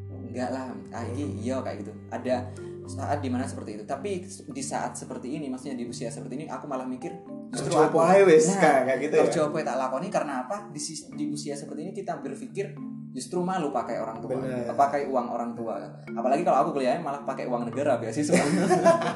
[0.07, 1.59] enggak lah ah iki iya.
[1.59, 1.91] kayak gitu.
[2.11, 2.47] Ada
[2.89, 3.83] saat di mana seperti itu.
[3.83, 7.11] Tapi di saat seperti ini maksudnya di usia seperti ini aku malah mikir
[7.49, 7.97] justru aku
[8.29, 9.21] wis Nah, kayak kayak gitu ya?
[9.25, 10.57] kerja apa tak lakoni karena apa?
[10.69, 10.81] Di,
[11.17, 12.77] di usia seperti ini kita berpikir
[13.09, 14.37] justru malu pakai orang tua.
[14.37, 14.69] Bener.
[14.77, 15.81] pakai uang orang tua.
[16.13, 18.37] Apalagi kalau aku kuliahnya malah pakai uang negara beasiswa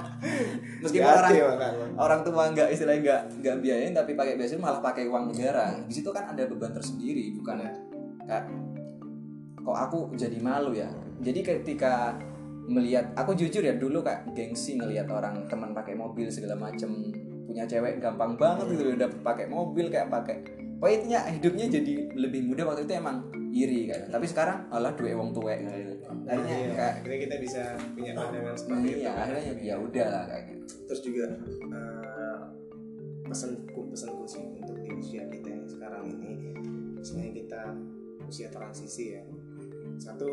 [0.83, 1.85] meskipun orang Hati-hati, makanya.
[2.01, 5.77] orang tua nggak istilahnya nggak nggak biayain tapi pakai beasiswa malah pakai uang negara.
[5.85, 7.61] Di situ kan ada beban tersendiri bukan?
[7.61, 7.75] Bener.
[8.23, 8.43] kayak
[9.63, 10.89] kok aku jadi malu ya?
[11.21, 12.17] Jadi ketika
[12.67, 17.11] melihat aku jujur ya dulu kak gengsi ngelihat orang teman pakai mobil segala macem
[17.43, 22.51] punya cewek gampang banget gitu loh dapet pakai mobil kayak pakai pokoknya hidupnya jadi lebih
[22.51, 22.67] mudah.
[22.67, 25.63] Waktu itu emang iri kayak tapi sekarang alah duit wong tuwek.
[25.63, 25.95] Kayak gitu
[26.27, 27.61] akhirnya Iya, kayak akhirnya kita bisa
[27.95, 28.99] punya pandangan seperti itu.
[28.99, 30.73] iya akhirnya ya udah lah kayak gitu.
[30.91, 31.25] Terus juga
[31.71, 32.39] eh,
[33.23, 36.51] pesanku pesanku sih untuk di usia kita yang sekarang ini.
[36.99, 37.61] Misalnya kita
[38.27, 39.23] usia transisi ya.
[39.95, 40.27] Satu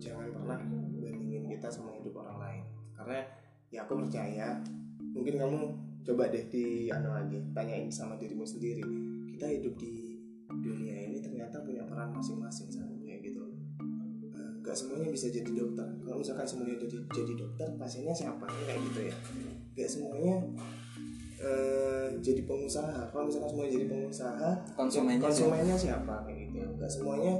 [0.00, 0.56] jangan pernah
[1.04, 2.64] bandingin kita sama hidup orang lain.
[2.96, 3.20] Karena
[3.68, 4.56] ya aku percaya
[5.12, 5.60] mungkin kamu
[6.02, 9.11] coba deh di anu lagi tanyain sama dirimu sendiri
[9.42, 10.22] kita hidup di
[10.62, 12.70] dunia ini ternyata punya peran masing-masing
[13.02, 13.42] kayak gitu.
[14.30, 15.82] Eh, nggak semuanya bisa jadi dokter.
[15.82, 18.46] Kalau misalkan semuanya jadi jadi dokter pasiennya siapa?
[18.46, 19.14] Kayak gitu ya.
[19.74, 20.34] Nggak semuanya
[21.42, 23.10] eh, jadi pengusaha.
[23.10, 26.14] Kalau misalkan semua jadi pengusaha Konsumennya ya, konsumennya siapa?
[26.22, 26.58] Kayak gitu.
[26.78, 27.34] Nggak semuanya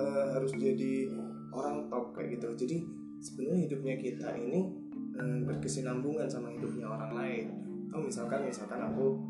[0.00, 0.92] eh, harus jadi
[1.52, 2.48] orang top kayak gitu.
[2.56, 2.76] Jadi
[3.20, 4.64] sebenarnya hidupnya kita ini
[5.44, 7.46] berkesinambungan sama hidupnya orang lain.
[7.92, 9.20] Atau misalkan misalkan aku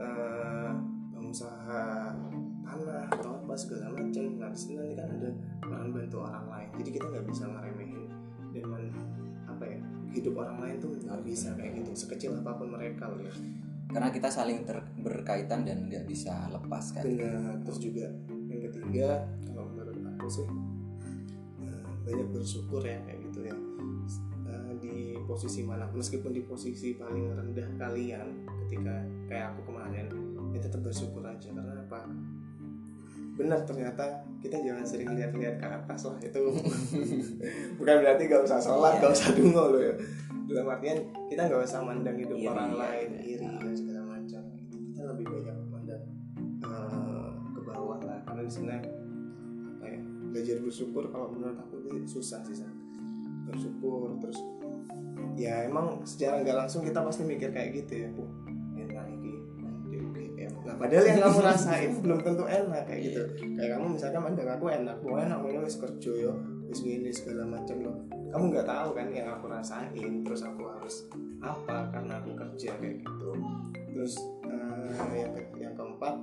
[0.00, 0.91] eh,
[1.32, 2.12] pengusaha
[2.60, 5.32] tanah atau apa segala macam nah di situ nanti kan ada
[5.64, 6.68] orang bantu orang lain.
[6.76, 8.04] Jadi kita nggak bisa ngeremehin
[8.52, 9.00] dan men-
[9.48, 9.80] apa ya
[10.12, 13.32] hidup orang lain tuh nggak bisa kayak gitu sekecil apa pun mereka loh ya.
[13.88, 17.00] Karena kita saling ter- berkaitan dan nggak bisa lepas kan?
[17.00, 18.12] Dengan terus juga
[18.52, 20.48] yang ketiga kalau menurut aku sih
[21.64, 23.56] eh, banyak bersyukur ya kayak gitu ya.
[24.52, 28.28] Eh, di posisi mana meskipun di posisi paling rendah kalian
[28.68, 29.00] ketika
[29.32, 30.12] kayak aku kemarin
[30.62, 32.06] tetap bersyukur aja karena apa
[33.32, 36.42] benar ternyata kita jangan sering lihat-lihat ke atas lah itu
[37.80, 39.00] bukan berarti gak usah sholat Iya.
[39.02, 39.94] gak usah dungo loh ya
[40.52, 40.98] dalam artian
[41.32, 43.22] kita nggak usah mandang hidup Iri, orang ya, lain ya.
[43.24, 44.42] iri dan segala macam
[44.92, 46.04] kita lebih banyak mandang
[46.60, 48.76] eh, ke bawah lah karena di sana
[49.80, 52.68] apa ya belajar bersyukur kalau menurut aku itu susah sih San.
[53.48, 54.38] bersyukur terus
[55.40, 58.24] ya emang secara nggak langsung kita pasti mikir kayak gitu ya bu
[60.82, 63.22] padahal yang kamu rasain belum tentu enak kayak gitu.
[63.54, 66.32] Kayak kamu misalkan mandang aku enak bu enak mau wis kerja yo
[66.66, 67.96] wis gini segala macam loh.
[68.34, 71.06] Kamu nggak tahu kan yang aku rasain terus aku harus
[71.38, 73.30] apa karena aku kerja kayak gitu.
[73.94, 74.14] Terus
[74.50, 76.14] eh, yang ke- yang keempat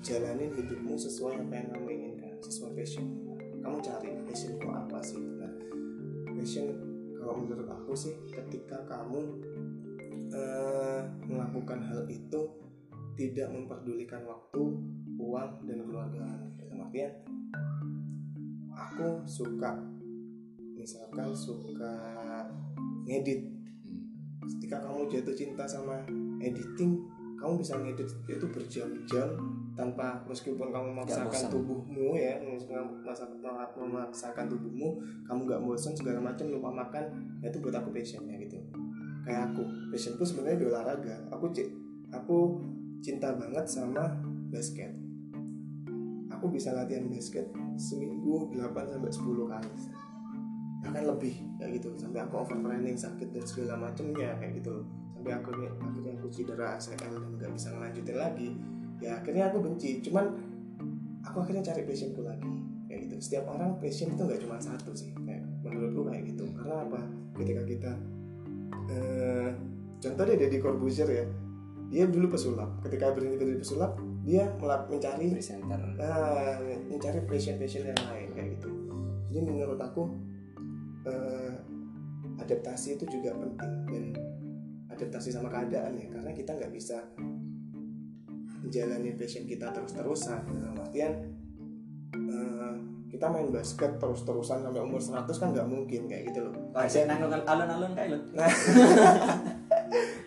[0.00, 3.04] jalanin hidupmu sesuai apa yang kamu inginkan sesuai passion
[3.60, 5.20] kamu cari passionku apa sih?
[5.20, 5.52] Nah
[6.32, 6.66] passion
[7.14, 9.20] kalau menurut aku sih ketika kamu
[10.30, 12.40] eh, melakukan hal itu
[13.14, 14.62] tidak memperdulikan waktu
[15.18, 16.26] uang dan keluarga
[16.58, 17.12] dalam artian
[18.74, 19.72] aku suka
[20.74, 21.94] misalkan suka
[23.06, 23.46] ngedit.
[23.86, 24.04] Hmm.
[24.58, 26.02] ketika kamu jatuh cinta sama
[26.42, 26.98] editing
[27.38, 29.28] kamu bisa ngedit itu berjam-jam
[29.74, 33.42] tanpa meskipun kamu memaksakan tubuhmu ya memaksakan,
[33.74, 37.04] memaksakan tubuhmu kamu nggak bosan segala macam lupa makan
[37.42, 38.56] ya itu buat aku passionnya gitu.
[39.24, 39.62] Kayak aku.
[39.88, 41.16] Passionku sebenarnya di olahraga.
[41.32, 41.72] Aku ci-
[42.12, 42.60] aku
[43.04, 44.16] cinta banget sama
[44.48, 44.88] basket.
[46.32, 49.72] Aku bisa latihan basket seminggu 8 sampai 10 kali.
[50.80, 51.92] Bahkan lebih kayak gitu.
[52.00, 54.88] Sampai aku overtraining sakit dan segala macamnya kayak gitu.
[55.12, 58.48] Sampai akhirnya akhirnya aku cedera ACL dan nggak bisa ngelanjutin lagi.
[59.04, 60.00] Ya akhirnya aku benci.
[60.00, 60.24] Cuman
[61.20, 62.56] aku akhirnya cari passionku lagi
[62.88, 63.16] kayak gitu.
[63.20, 66.44] Setiap orang passion itu nggak cuma satu sih kayak menurutku kayak gitu.
[66.56, 67.00] Karena apa?
[67.36, 67.92] Ketika kita
[68.88, 69.48] eh,
[70.00, 71.24] contoh deh Deddy Corbuzier ya
[71.94, 72.82] dia dulu pesulap.
[72.82, 73.94] Ketika berhenti dari pesulap
[74.26, 75.78] dia melap mencari presenter.
[75.94, 76.58] nah,
[76.90, 78.68] mencari passion passion yang lain kayak gitu.
[79.30, 80.10] Jadi menurut aku
[81.06, 81.54] eh,
[82.42, 84.04] adaptasi itu juga penting dan
[84.90, 86.10] adaptasi sama keadaan ya.
[86.10, 86.98] Karena kita nggak bisa
[88.58, 91.14] menjalani passion kita terus terusan dalam artian
[92.10, 92.74] eh,
[93.14, 96.74] kita main basket terus terusan sampai umur 100 kan nggak mungkin kayak gitu loh.
[96.74, 98.18] Nang alun-alun kayak lo.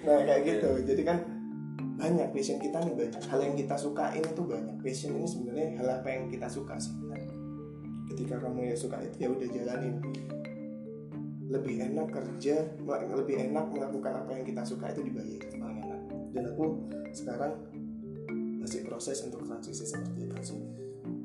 [0.08, 0.72] nah kayak gitu.
[0.88, 1.37] Jadi kan
[1.98, 5.18] banyak passion kita nih banyak hal yang kita sukain itu banyak passion.
[5.18, 6.94] Ini sebenarnya hal apa yang kita suka sih?
[7.10, 7.18] Nah,
[8.14, 9.96] ketika kamu ya suka itu ya udah jalanin.
[11.48, 15.42] Lebih enak kerja lebih enak melakukan apa yang kita suka itu dibayar.
[15.58, 16.02] Paling enak
[16.38, 16.66] dan aku
[17.18, 17.54] sekarang
[18.62, 20.60] masih proses untuk transisi seperti itu sih.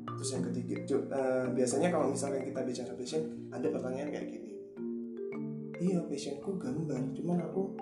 [0.09, 4.51] Terus yang ketiga eh, biasanya kalau misalnya kita bicara passion ada pertanyaan kayak gini.
[5.83, 7.75] Iya passionku gambar cuman aku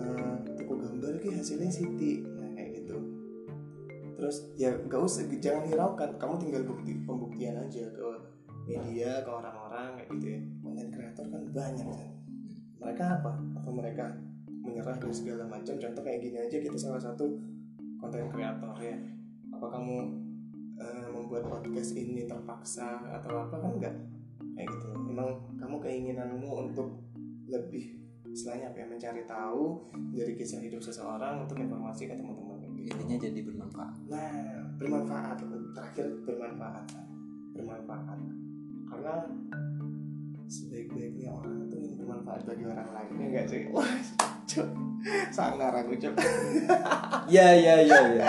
[0.00, 2.24] eh, tuku gambar ki hasilnya Siti.
[2.24, 2.96] Nah, kayak gitu.
[4.16, 6.10] Terus ya gak usah jangan hiraukan.
[6.16, 8.08] Kamu tinggal bukti pembuktian aja ke
[8.68, 10.40] media ke orang-orang kayak gitu ya.
[10.64, 12.10] Konten kreator kan banyak kan.
[12.80, 13.32] Mereka apa?
[13.60, 14.04] Atau mereka
[14.48, 15.74] menyerah dan segala macam?
[15.76, 17.24] Contoh kayak gini aja kita salah satu
[18.00, 18.96] konten kreator ya.
[19.52, 19.96] Apa kamu
[20.80, 23.56] eh, membuat podcast ini terpaksa atau apa?
[23.60, 23.96] Kan enggak
[24.56, 24.88] kayak gitu.
[24.96, 26.88] Memang kamu keinginanmu untuk
[27.48, 27.99] lebih
[28.30, 32.94] istilahnya apa ya mencari tahu dari kisah hidup seseorang untuk informasi ke teman-teman gitu.
[32.96, 33.94] Intinya jadi bermanfaat.
[34.06, 35.36] Nah, bermanfaat.
[35.74, 36.86] Terakhir bermanfaat.
[37.54, 38.18] Bermanfaat.
[38.90, 39.14] Karena
[40.50, 43.60] sebaik-baiknya orang itu yang bermanfaat bagi orang lain ya enggak sih
[44.50, 44.68] cuk
[45.30, 46.12] sangar aku cuk
[47.24, 48.26] Ya ya ya ya.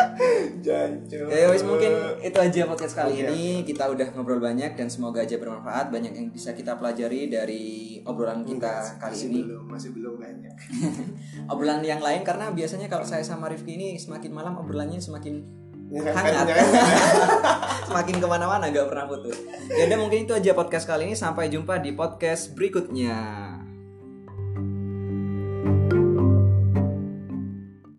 [0.62, 3.44] jancuk Ya wis mungkin itu aja podcast kali ini.
[3.64, 5.90] Kita udah ngobrol banyak dan semoga aja bermanfaat.
[5.90, 7.64] Banyak yang bisa kita pelajari dari
[8.04, 9.40] obrolan kita Enggak, kali masih ini.
[9.44, 10.56] belum masih belum banyak
[11.52, 15.42] Obrolan yang lain karena biasanya kalau saya sama Rifki ini semakin malam obrolannya semakin
[15.92, 16.46] Nyerempet, Hangat.
[16.48, 16.84] nyerempet.
[17.92, 19.36] semakin ke mana-mana nggak pernah putus.
[19.68, 21.20] Ya udah mungkin itu aja podcast kali ini.
[21.20, 23.20] Sampai jumpa di podcast berikutnya.